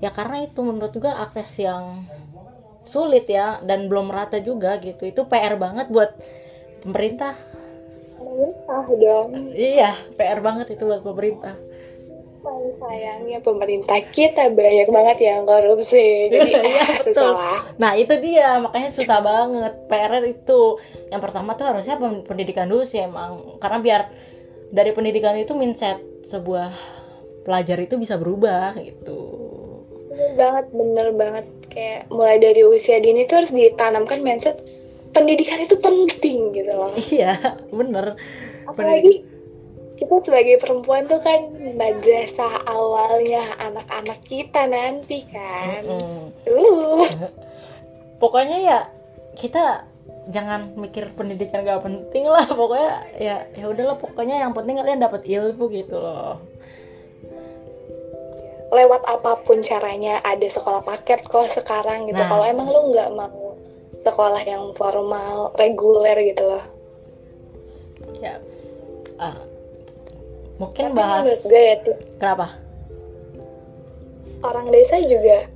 Ya 0.00 0.08
karena 0.08 0.48
itu 0.48 0.64
menurut 0.64 0.96
gue 0.96 1.12
akses 1.12 1.52
yang 1.60 2.08
sulit 2.84 3.28
ya 3.28 3.60
dan 3.64 3.86
belum 3.86 4.10
merata 4.12 4.40
juga 4.40 4.80
gitu. 4.80 5.06
Itu 5.06 5.26
PR 5.28 5.56
banget 5.60 5.88
buat 5.92 6.16
pemerintah. 6.82 7.36
Pemerintah 8.20 8.84
dong 9.00 9.28
iya 9.56 9.96
PR 10.14 10.40
banget 10.44 10.76
itu 10.76 10.82
buat 10.84 11.02
pemerintah. 11.04 11.56
Sayangnya 12.80 13.44
pemerintah 13.44 14.00
kita 14.08 14.48
banyak 14.48 14.88
banget 14.88 15.18
yang 15.20 15.44
korupsi. 15.44 16.32
Jadi 16.32 16.50
ya, 16.80 17.04
betul. 17.04 17.36
nah 17.76 17.92
itu 17.92 18.16
dia. 18.16 18.56
Makanya 18.56 18.90
susah 18.96 19.20
banget. 19.20 19.72
PR 19.92 20.24
itu. 20.24 20.80
Yang 21.12 21.20
pertama 21.20 21.52
tuh 21.52 21.68
harusnya 21.68 22.00
pendidikan 22.24 22.64
dulu 22.64 22.88
sih 22.88 23.04
emang. 23.04 23.60
Karena 23.60 23.78
biar 23.84 24.02
dari 24.72 24.90
pendidikan 24.96 25.36
itu 25.36 25.52
mindset 25.52 26.00
sebuah 26.24 26.72
pelajar 27.44 27.76
itu 27.82 28.00
bisa 28.00 28.16
berubah 28.16 28.72
gitu. 28.80 29.20
Bener 30.08 30.32
banget 30.38 30.66
bener 30.72 31.08
banget 31.12 31.46
kayak 31.70 32.10
mulai 32.10 32.36
dari 32.42 32.66
usia 32.66 32.98
dini 32.98 33.24
tuh 33.24 33.42
harus 33.42 33.54
ditanamkan 33.54 34.20
mindset 34.20 34.58
pendidikan 35.14 35.62
itu 35.62 35.78
penting 35.78 36.54
gitu 36.54 36.72
loh. 36.74 36.94
Iya 36.98 37.58
bener. 37.70 38.18
Apalagi 38.66 39.26
kita 39.98 40.16
sebagai 40.22 40.58
perempuan 40.62 41.06
tuh 41.06 41.20
kan 41.20 41.50
madrasah 41.76 42.64
awalnya 42.66 43.54
anak-anak 43.58 44.18
kita 44.26 44.66
nanti 44.66 45.26
kan. 45.30 45.82
Mm-mm. 45.86 46.34
Uh, 46.46 47.06
pokoknya 48.18 48.58
ya 48.60 48.78
kita 49.38 49.86
jangan 50.30 50.74
mikir 50.78 51.10
pendidikan 51.14 51.66
gak 51.66 51.82
penting 51.82 52.26
lah. 52.26 52.46
Pokoknya 52.46 52.90
ya 53.18 53.36
ya 53.54 53.64
udahlah. 53.66 53.98
Pokoknya 53.98 54.42
yang 54.42 54.54
penting 54.54 54.78
kalian 54.78 55.02
dapat 55.02 55.26
ilmu 55.26 55.70
gitu 55.74 55.98
loh 55.98 56.59
lewat 58.70 59.02
apa 59.06 59.42
pun 59.42 59.66
caranya 59.66 60.22
ada 60.22 60.46
sekolah 60.46 60.86
paket 60.86 61.26
kok 61.26 61.50
sekarang 61.50 62.06
gitu. 62.06 62.18
Nah. 62.18 62.30
Kalau 62.30 62.44
emang 62.46 62.70
lu 62.70 62.94
nggak 62.94 63.10
mau 63.14 63.58
sekolah 64.06 64.42
yang 64.46 64.72
formal, 64.78 65.52
reguler 65.58 66.16
gitu 66.24 66.56
loh. 66.56 66.64
ya 68.20 68.36
ah, 69.20 69.36
mungkin 70.56 70.92
Tapi 70.92 70.96
bahas 70.96 71.24
menurut 71.24 71.42
gue 71.44 71.62
ya, 71.62 71.76
Ti, 71.84 71.92
kenapa 72.20 72.46
orang 74.40 74.66
desa 74.72 74.96
juga 75.04 75.48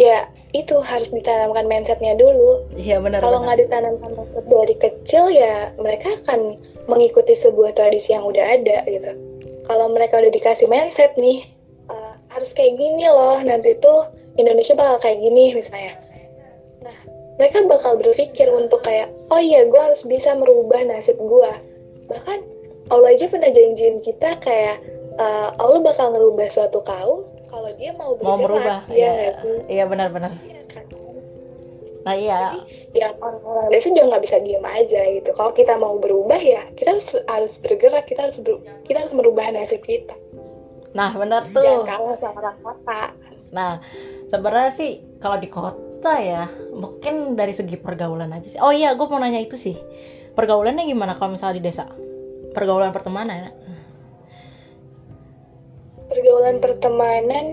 ya 0.00 0.28
itu 0.50 0.74
harus 0.82 1.12
ditanamkan 1.14 1.68
mindsetnya 1.70 2.18
dulu. 2.18 2.66
iya 2.74 2.98
benar 2.98 3.22
Kalau 3.22 3.44
nggak 3.44 3.68
ditanamkan 3.68 4.10
mindset 4.16 4.46
dari 4.48 4.74
kecil 4.80 5.24
ya 5.30 5.70
mereka 5.78 6.10
akan 6.24 6.58
mengikuti 6.90 7.36
sebuah 7.36 7.76
tradisi 7.76 8.10
yang 8.16 8.26
udah 8.26 8.44
ada 8.58 8.82
gitu. 8.88 9.12
Kalau 9.70 9.86
mereka 9.92 10.18
udah 10.18 10.32
dikasih 10.34 10.66
mindset 10.66 11.14
nih 11.14 11.46
harus 12.30 12.50
kayak 12.54 12.78
gini 12.78 13.04
loh 13.06 13.42
nanti 13.42 13.74
tuh 13.78 14.06
Indonesia 14.38 14.74
bakal 14.74 15.02
kayak 15.02 15.18
gini 15.18 15.52
misalnya. 15.52 15.98
Nah 16.80 16.96
mereka 17.36 17.66
bakal 17.66 17.98
berpikir 17.98 18.46
untuk 18.48 18.80
kayak 18.80 19.10
oh 19.28 19.40
iya 19.40 19.66
gue 19.66 19.80
harus 19.80 20.00
bisa 20.02 20.32
merubah 20.34 20.80
nasib 20.86 21.18
gue. 21.18 21.52
Bahkan 22.06 22.38
Allah 22.90 23.14
aja 23.14 23.26
pernah 23.26 23.50
janjiin 23.50 24.02
kita 24.02 24.38
kayak 24.40 24.78
eh, 25.18 25.48
Allah 25.58 25.80
bakal 25.82 26.14
ngerubah 26.14 26.48
suatu 26.50 26.80
kaum 26.82 27.26
kalau 27.50 27.70
dia 27.74 27.90
mau 27.98 28.14
bergerak. 28.14 28.26
mau 28.26 28.38
merubah 28.38 28.78
Iya 28.88 29.10
iya 29.10 29.30
sih? 29.42 29.58
iya 29.68 29.84
benar-benar 29.84 30.32
Iya 30.38 30.62
kan? 30.70 30.84
nah 32.00 32.16
iya 32.16 32.56
ya 32.96 33.12
orang-orang 33.20 33.68
desa 33.68 33.92
juga 33.92 34.16
nggak 34.16 34.24
bisa 34.24 34.36
diem 34.40 34.64
aja 34.64 35.00
gitu. 35.12 35.30
Kalau 35.36 35.52
kita 35.52 35.76
mau 35.76 36.00
berubah 36.00 36.40
ya 36.40 36.64
kita 36.74 36.96
harus, 36.96 37.08
harus 37.28 37.52
bergerak, 37.60 38.08
kita 38.08 38.20
harus 38.30 38.38
ber- 38.40 38.62
kita 38.88 39.04
harus 39.04 39.12
merubah 39.12 39.44
nasib 39.52 39.82
kita. 39.84 40.14
Nah 40.90 41.10
benar 41.12 41.46
Jangan 41.46 41.54
tuh 41.54 41.78
kalah 41.84 42.16
sama 42.18 42.38
orang 42.40 42.58
kota. 42.60 43.00
Nah, 43.50 43.72
sebenarnya 44.26 44.72
sih 44.72 44.90
kalau 45.18 45.36
di 45.36 45.46
kota 45.46 46.14
ya, 46.16 46.46
mungkin 46.70 47.34
dari 47.34 47.50
segi 47.50 47.74
pergaulan 47.74 48.30
aja 48.30 48.46
sih. 48.46 48.58
Oh 48.58 48.70
iya, 48.70 48.94
gue 48.94 49.06
mau 49.06 49.18
nanya 49.18 49.38
itu 49.38 49.54
sih. 49.54 49.74
Pergaulannya 50.32 50.86
gimana 50.86 51.14
kalau 51.14 51.34
misalnya 51.34 51.58
di 51.58 51.64
desa? 51.64 51.86
Pergaulan 52.50 52.90
pertemanan 52.90 53.36
ya? 53.36 53.50
Pergaulan 56.06 56.58
pertemanan, 56.58 57.46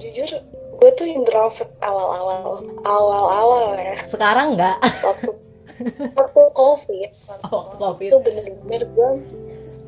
jujur 0.00 0.28
gue 0.72 0.90
tuh 0.96 1.04
introvert 1.04 1.68
awal-awal, 1.80 2.64
awal-awal 2.82 3.76
ya. 3.76 4.08
Sekarang 4.08 4.56
nggak? 4.56 4.80
Waktu 5.04 5.30
waktu 6.18 6.40
covid, 6.52 7.10
waktu 7.28 7.44
Oh, 7.48 7.64
COVID. 7.76 8.08
itu 8.08 8.16
bener-bener 8.20 8.82
gue 8.88 9.10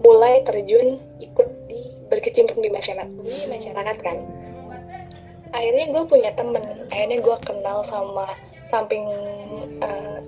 mulai 0.01 0.45
terjun 0.45 1.01
ikut 1.17 1.49
berkecimpung 2.14 2.62
di 2.62 2.71
masyarakat, 2.71 3.11
di 3.11 3.47
masyarakat 3.50 3.97
kan. 3.99 4.18
akhirnya 5.54 5.87
gue 5.94 6.04
punya 6.11 6.30
temen 6.35 6.62
akhirnya 6.90 7.18
gue 7.23 7.37
kenal 7.47 7.87
sama 7.87 8.26
samping 8.75 9.06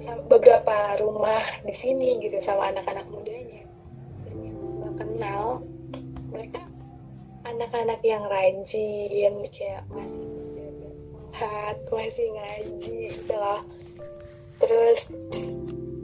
sam- 0.07 0.23
beberapa 0.31 1.03
rumah 1.03 1.43
di 1.67 1.75
sini 1.75 2.23
gitu 2.23 2.39
sama 2.39 2.71
anak-anak 2.71 3.03
mudanya 3.11 3.67
gue 4.31 4.93
kenal 4.95 5.67
mereka 6.31 6.63
anak-anak 7.43 7.99
yang 8.07 8.23
rajin 8.31 9.35
kayak 9.51 9.83
masih 9.91 10.37
sholat 11.37 11.77
masih 11.93 12.27
ngaji 12.33 13.01
gitu 13.13 13.37
terus 14.57 14.99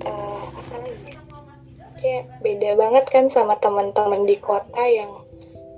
eh, 0.05 0.45
apa 0.53 0.75
lagi 0.77 1.09
ya? 1.09 1.21
kayak 1.97 2.25
beda 2.45 2.71
banget 2.77 3.05
kan 3.09 3.25
sama 3.33 3.57
teman-teman 3.57 4.29
di 4.29 4.37
kota 4.37 4.85
yang 4.85 5.22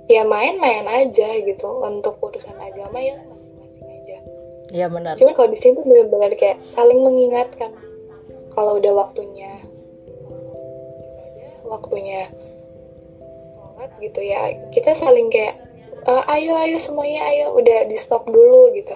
ya 0.05 0.23
main-main 0.25 0.85
aja 0.85 1.29
gitu. 1.41 1.67
Untuk 1.81 2.21
urusan 2.21 2.55
agama 2.57 3.01
ya 3.01 3.17
masing-masing 3.25 3.85
aja. 3.85 4.17
Iya 4.73 4.85
benar. 4.89 5.13
cuma 5.15 5.37
kalau 5.37 5.49
di 5.53 5.59
sini 5.61 5.77
tuh 5.77 5.85
benar-benar 5.85 6.33
kayak 6.37 6.61
saling 6.61 7.01
mengingatkan. 7.01 7.73
Kalau 8.55 8.79
udah 8.79 8.93
waktunya 8.95 9.59
waktunya 11.65 12.29
sholat 13.57 13.91
gitu 13.99 14.21
ya 14.21 14.53
kita 14.69 14.95
saling 14.95 15.27
kayak 15.33 15.57
"Eh, 16.05 16.23
ayo 16.37 16.53
ayo 16.61 16.77
semuanya 16.77 17.25
ayo 17.33 17.45
udah 17.57 17.89
di 17.89 17.97
stop 17.97 18.29
dulu 18.29 18.69
gitu. 18.77 18.93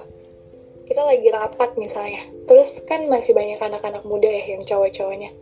Kita 0.85 1.01
lagi 1.05 1.27
rapat 1.29 1.73
misalnya. 1.77 2.21
Terus 2.49 2.81
kan 2.85 3.09
masih 3.09 3.33
banyak 3.33 3.61
anak-anak 3.61 4.05
muda 4.05 4.29
ya 4.29 4.57
yang 4.57 4.65
cowok-cowoknya. 4.65 5.33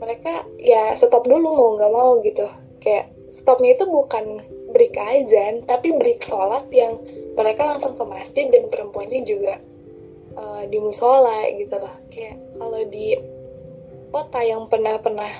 Mereka 0.00 0.32
ya 0.60 0.96
stop 0.96 1.28
dulu 1.28 1.48
mau 1.52 1.70
nggak 1.76 1.92
mau 1.92 2.20
gitu. 2.24 2.48
Kayak 2.80 3.12
stopnya 3.36 3.76
itu 3.76 3.84
bukan 3.88 4.44
break 4.70 4.94
azan 4.96 5.62
tapi 5.66 5.94
break 5.98 6.22
sholat 6.24 6.66
yang 6.72 6.98
mereka 7.34 7.76
langsung 7.76 7.94
ke 7.98 8.04
masjid 8.06 8.46
dan 8.50 8.66
perempuannya 8.70 9.22
juga 9.26 9.58
eh, 10.34 10.62
di 10.70 10.78
musola 10.78 11.46
gitu 11.54 11.76
loh. 11.78 11.94
Kayak 12.10 12.38
kalau 12.58 12.82
di 12.88 13.18
kota 14.10 14.40
yang 14.42 14.66
pernah 14.66 14.98
pernah 14.98 15.30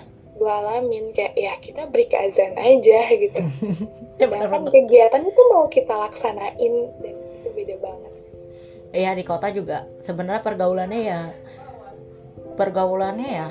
gue 0.41 0.49
alamin 0.49 1.13
kayak 1.13 1.35
ya 1.37 1.53
kita 1.61 1.85
break 1.91 2.15
azan 2.15 2.55
aja 2.59 3.01
gitu. 3.15 3.41
Ya 4.21 4.29
Sedangkan 4.29 4.69
benar. 4.69 4.77
kegiatan 4.77 5.23
itu 5.25 5.43
mau 5.49 5.65
kita 5.73 5.97
laksanain 5.97 6.75
dan 7.01 7.17
itu 7.41 7.49
beda 7.57 7.81
banget. 7.81 8.13
Iya 8.93 9.17
di 9.17 9.25
kota 9.25 9.49
juga 9.49 9.89
sebenarnya 10.05 10.45
pergaulannya 10.45 11.01
ya 11.09 11.21
pergaulannya 12.61 13.31
ya 13.33 13.49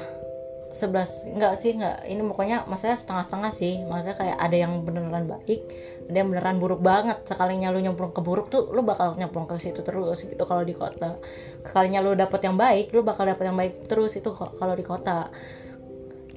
sebelas 0.72 1.26
enggak 1.26 1.54
sih 1.58 1.76
enggak. 1.78 2.06
Ini 2.06 2.22
pokoknya 2.26 2.58
maksudnya 2.70 2.98
setengah-setengah 2.98 3.52
sih. 3.54 3.84
Maksudnya 3.86 4.16
kayak 4.18 4.38
ada 4.38 4.56
yang 4.58 4.74
beneran 4.86 5.26
baik 5.26 5.62
ada 6.10 6.26
yang 6.26 6.30
beneran 6.34 6.58
buruk 6.58 6.82
banget. 6.82 7.22
Sekalinya 7.30 7.70
lu 7.70 7.80
nyemplung 7.86 8.10
ke 8.10 8.22
buruk 8.26 8.50
tuh 8.50 8.74
lu 8.74 8.82
bakal 8.82 9.14
nyemplung 9.14 9.46
ke 9.46 9.62
situ 9.62 9.86
terus 9.86 10.26
gitu 10.26 10.42
kalau 10.50 10.66
di 10.66 10.74
kota. 10.74 11.22
Sekalinya 11.62 12.02
lu 12.02 12.18
dapet 12.18 12.42
yang 12.42 12.58
baik 12.58 12.90
lu 12.90 13.06
bakal 13.06 13.30
dapet 13.30 13.46
yang 13.46 13.58
baik 13.58 13.86
terus 13.86 14.18
itu 14.18 14.34
kalau 14.34 14.74
di 14.74 14.82
kota. 14.82 15.30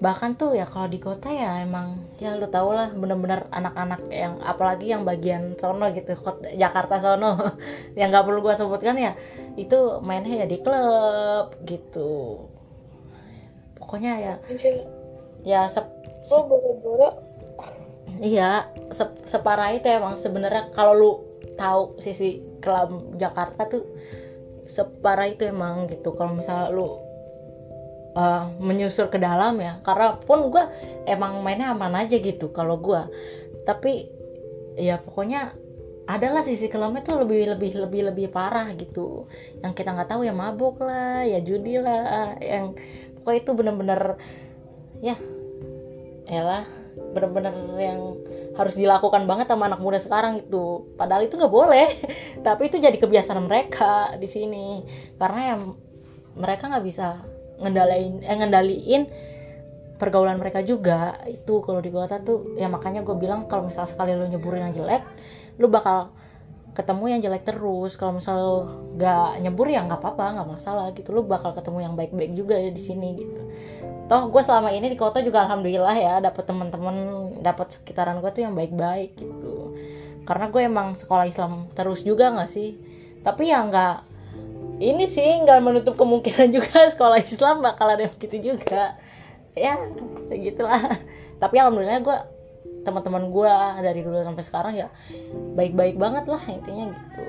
Bahkan 0.03 0.37
tuh 0.37 0.53
ya 0.53 0.68
kalau 0.68 0.92
di 0.92 1.01
kota 1.01 1.33
ya 1.33 1.64
emang 1.64 2.05
ya 2.21 2.37
lu 2.37 2.53
tau 2.53 2.77
lah 2.77 2.92
bener-bener 2.92 3.49
anak-anak 3.49 4.12
yang 4.12 4.35
apalagi 4.45 4.92
yang 4.92 5.09
bagian 5.09 5.57
sono 5.57 5.88
gitu 5.97 6.12
kota, 6.21 6.53
Jakarta 6.53 7.01
sono. 7.01 7.33
Yang 7.99 8.09
nggak 8.12 8.25
perlu 8.29 8.40
gua 8.45 8.55
sebutkan 8.59 8.99
ya 9.01 9.16
itu 9.57 10.03
mainnya 10.05 10.45
ya 10.45 10.47
di 10.49 10.59
klub 10.61 11.57
gitu 11.64 12.45
pokoknya 13.83 14.12
ya 14.23 14.35
Anjir, 14.47 14.87
ya 15.42 15.66
sep, 15.66 15.90
gue 16.31 16.40
boro-boro. 16.47 17.11
Iya 18.23 18.71
sep- 18.95 19.27
separah 19.27 19.75
itu 19.75 19.90
emang 19.90 20.14
sebenarnya 20.14 20.71
kalau 20.71 20.92
lu 20.95 21.12
tahu 21.59 21.99
sisi 21.99 22.38
kelam 22.62 23.18
Jakarta 23.18 23.66
tuh 23.66 23.83
separah 24.71 25.27
itu 25.27 25.42
emang 25.51 25.90
gitu. 25.90 26.14
Kalau 26.14 26.38
misalnya 26.38 26.71
lu 26.71 26.87
uh, 28.14 28.53
menyusur 28.62 29.11
ke 29.11 29.18
dalam 29.18 29.59
ya 29.59 29.83
karena 29.83 30.14
pun 30.23 30.53
gue 30.53 30.64
emang 31.11 31.42
mainnya 31.42 31.75
aman 31.75 32.07
aja 32.07 32.14
gitu 32.21 32.55
kalau 32.55 32.79
gue 32.79 33.03
tapi 33.66 34.12
ya 34.79 35.01
pokoknya 35.03 35.59
adalah 36.03 36.42
sisi 36.42 36.66
kelamnya 36.66 37.07
tuh 37.07 37.23
lebih 37.23 37.55
lebih 37.55 37.87
lebih 37.87 38.01
lebih 38.11 38.27
parah 38.29 38.75
gitu. 38.75 39.31
Yang 39.62 39.73
kita 39.83 39.95
nggak 39.95 40.11
tahu 40.11 40.27
ya 40.27 40.35
mabuk 40.35 40.83
lah 40.83 41.23
ya 41.23 41.38
judi 41.38 41.79
lah 41.79 42.35
yang 42.42 42.75
pokoknya 43.22 43.38
itu 43.38 43.50
bener-bener 43.54 44.02
ya 44.98 45.14
elah 46.26 46.66
bener-bener 47.14 47.54
yang 47.78 48.18
harus 48.52 48.76
dilakukan 48.76 49.24
banget 49.24 49.48
sama 49.48 49.70
anak 49.70 49.80
muda 49.80 49.96
sekarang 49.96 50.44
itu. 50.44 50.92
Padahal 50.98 51.24
itu 51.24 51.38
nggak 51.38 51.54
boleh 51.54 51.88
tapi 52.46 52.68
itu 52.68 52.76
jadi 52.82 52.98
kebiasaan 52.98 53.46
mereka 53.46 54.18
di 54.18 54.28
sini. 54.28 54.82
Karena 55.16 55.56
yang 55.56 55.61
mereka 56.37 56.68
nggak 56.68 56.85
bisa 56.85 57.22
ngendalain 57.62 58.20
eh 58.20 58.37
ngendaliin 58.37 59.02
pergaulan 59.96 60.37
mereka 60.37 60.61
juga. 60.61 61.16
Itu 61.30 61.64
kalau 61.64 61.80
di 61.80 61.88
kota 61.94 62.20
tuh 62.20 62.58
ya 62.58 62.68
makanya 62.68 63.06
gue 63.06 63.16
bilang 63.16 63.48
kalau 63.48 63.70
misal 63.70 63.88
sekali 63.88 64.12
lo 64.12 64.26
nyeburin 64.26 64.68
yang 64.68 64.85
jelek 64.85 65.04
lu 65.61 65.68
bakal 65.68 66.12
ketemu 66.72 67.04
yang 67.16 67.20
jelek 67.20 67.44
terus. 67.44 67.96
Kalau 68.00 68.16
misal 68.16 68.35
lo 68.40 68.56
gak 68.96 69.40
nyebur 69.44 69.68
ya 69.68 69.85
nggak 69.85 70.00
apa-apa 70.00 70.40
nggak 70.40 70.48
masalah 70.48 70.87
gitu. 70.96 71.12
Lu 71.12 71.24
bakal 71.24 71.52
ketemu 71.52 71.78
yang 71.85 71.94
baik-baik 71.94 72.32
juga 72.32 72.56
di 72.58 72.82
sini 72.82 73.08
gitu. 73.16 73.40
Toh 74.08 74.28
gue 74.28 74.42
selama 74.44 74.72
ini 74.74 74.92
di 74.92 74.98
kota 74.98 75.24
juga 75.24 75.46
alhamdulillah 75.46 75.96
ya 75.96 76.14
dapet 76.20 76.44
teman-teman 76.44 76.96
dapet 77.40 77.80
sekitaran 77.80 78.20
gue 78.20 78.30
tuh 78.32 78.42
yang 78.44 78.54
baik-baik 78.56 79.16
gitu. 79.16 79.76
Karena 80.24 80.48
gue 80.48 80.62
emang 80.62 80.88
sekolah 80.96 81.26
Islam 81.28 81.72
terus 81.72 82.04
juga 82.04 82.32
nggak 82.32 82.50
sih? 82.50 82.76
Tapi 83.22 83.52
ya 83.52 83.62
nggak 83.62 83.96
ini 84.82 85.06
sih 85.06 85.44
nggak 85.46 85.61
menutup 85.62 85.94
kemungkinan 85.94 86.50
juga 86.56 86.90
sekolah 86.90 87.22
Islam 87.22 87.62
bakal 87.62 87.87
ada 87.88 88.04
yang 88.04 88.14
begitu 88.16 88.52
juga. 88.54 88.96
Ya 89.52 89.76
gitulah 90.32 90.96
tapi 91.42 91.58
alhamdulillah 91.58 91.98
gue 92.06 92.18
teman-teman 92.83 93.31
gue 93.31 93.55
dari 93.83 94.01
dulu 94.03 94.18
sampai 94.23 94.45
sekarang 94.45 94.75
ya 94.77 94.88
baik-baik 95.55 95.97
banget 95.97 96.25
lah 96.27 96.42
intinya 96.51 96.90
gitu. 96.90 97.25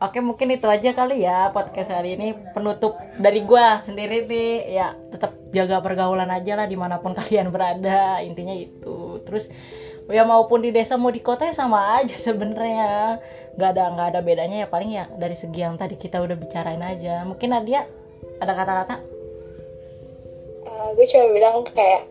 Oke 0.00 0.16
mungkin 0.24 0.48
itu 0.48 0.64
aja 0.64 0.96
kali 0.96 1.28
ya 1.28 1.52
podcast 1.52 1.92
hari 1.92 2.16
ini. 2.16 2.32
Penutup 2.56 2.96
dari 3.20 3.44
gue 3.44 3.64
sendiri 3.84 4.24
nih 4.24 4.80
ya 4.80 4.96
tetap 5.12 5.36
jaga 5.52 5.84
pergaulan 5.84 6.32
aja 6.32 6.56
lah 6.56 6.64
di 6.64 6.72
mana 6.72 6.96
pun 7.04 7.12
kalian 7.18 7.52
berada 7.52 8.16
intinya 8.24 8.56
itu. 8.56 9.20
Terus 9.28 9.52
ya 10.08 10.24
maupun 10.24 10.64
di 10.64 10.72
desa 10.72 10.96
mau 10.96 11.12
di 11.12 11.20
kota 11.20 11.44
ya 11.44 11.52
sama 11.52 12.00
aja 12.00 12.16
sebenarnya. 12.16 13.20
Nggak 13.60 13.70
ada 13.76 13.84
nggak 13.92 14.08
ada 14.16 14.20
bedanya 14.24 14.56
ya 14.64 14.68
paling 14.72 14.90
ya 14.96 15.04
dari 15.20 15.36
segi 15.36 15.60
yang 15.60 15.76
tadi 15.76 16.00
kita 16.00 16.16
udah 16.16 16.32
bicarain 16.32 16.80
aja. 16.80 17.20
Mungkin 17.28 17.52
Nadia 17.52 17.84
ada 18.40 18.56
kata-kata? 18.56 19.04
Uh, 20.64 20.96
gue 20.96 21.04
cuma 21.12 21.28
bilang 21.28 21.60
kayak 21.76 22.08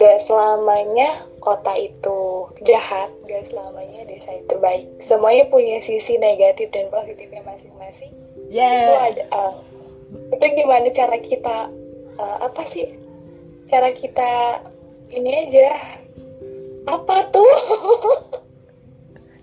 gak 0.00 0.24
selamanya 0.24 1.28
kota 1.42 1.74
itu 1.76 2.48
jahat 2.64 3.10
gak 3.26 3.50
selamanya 3.50 4.06
desa 4.06 4.38
itu 4.38 4.54
baik. 4.62 4.86
Semuanya 5.02 5.50
punya 5.50 5.82
sisi 5.82 6.16
negatif 6.16 6.70
dan 6.70 6.88
positifnya 6.88 7.42
masing-masing. 7.44 8.14
Yeah. 8.52 8.84
itu 8.84 8.94
ada 9.00 9.22
uh, 9.32 9.54
itu 10.36 10.44
gimana 10.56 10.88
cara 10.92 11.16
kita 11.18 11.56
uh, 12.16 12.36
apa 12.46 12.62
sih? 12.68 12.94
Cara 13.68 13.92
kita 13.92 14.62
ini 15.12 15.48
aja. 15.48 15.76
Apa 16.88 17.30
tuh? 17.30 17.46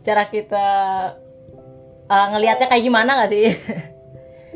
Cara 0.07 0.27
kita 0.27 0.67
uh, 2.09 2.27
ngelihatnya 2.35 2.67
kayak 2.67 2.83
gimana 2.83 3.25
gak 3.25 3.31
sih? 3.31 3.47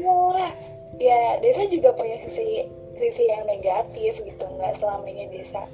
Ya 0.03 0.51
ya 0.99 1.39
desa 1.39 1.63
juga 1.71 1.95
punya 1.95 2.19
sisi 2.19 2.67
sisi 2.97 3.29
yang 3.29 3.43
negatif 3.49 4.21
gitu 4.21 4.45
nggak 4.45 4.77
selamanya 4.77 5.29
desa 5.33 5.65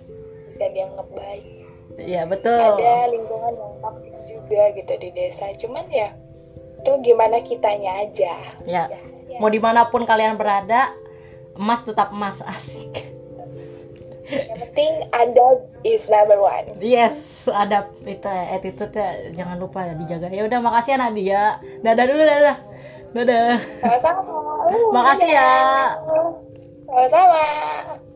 bisa 0.52 0.66
dianggap 0.72 1.08
baik 1.14 1.60
Iya 2.00 2.24
betul. 2.30 2.80
Ada 2.80 3.12
lingkungan 3.12 3.54
yang 3.60 3.74
toksik 3.84 4.16
juga 4.30 4.64
gitu 4.78 4.94
di 5.02 5.10
desa. 5.12 5.46
Cuman 5.60 5.86
ya 5.92 6.14
itu 6.80 6.92
gimana 7.04 7.44
kitanya 7.44 8.08
aja. 8.08 8.34
Ya. 8.64 8.84
ya, 8.88 9.00
ya. 9.28 9.38
Mau 9.42 9.52
di 9.52 9.60
mana 9.60 9.92
pun 9.92 10.08
kalian 10.08 10.40
berada, 10.40 10.96
emas 11.58 11.84
tetap 11.84 12.16
emas 12.16 12.40
asik. 12.56 13.12
Yang 14.30 14.60
penting 14.70 14.92
ada 15.10 15.46
is 15.82 16.06
number 16.06 16.38
one. 16.38 16.70
Yes, 16.78 17.50
ada 17.50 17.90
itu 18.06 18.30
attitude 18.30 18.94
ya 18.94 19.34
jangan 19.34 19.58
lupa 19.58 19.90
ya 19.90 19.98
dijaga. 19.98 20.30
Ya 20.30 20.46
udah 20.46 20.60
makasih 20.62 20.96
ya 20.96 20.98
Nadia. 21.02 21.44
Dadah 21.82 22.06
dulu 22.06 22.22
dadah. 22.22 22.58
Dadah. 23.10 23.58
Sama-sama. 23.82 24.22
Makasih 24.94 25.30
ya. 25.34 25.50
Sama-sama. 26.90 28.09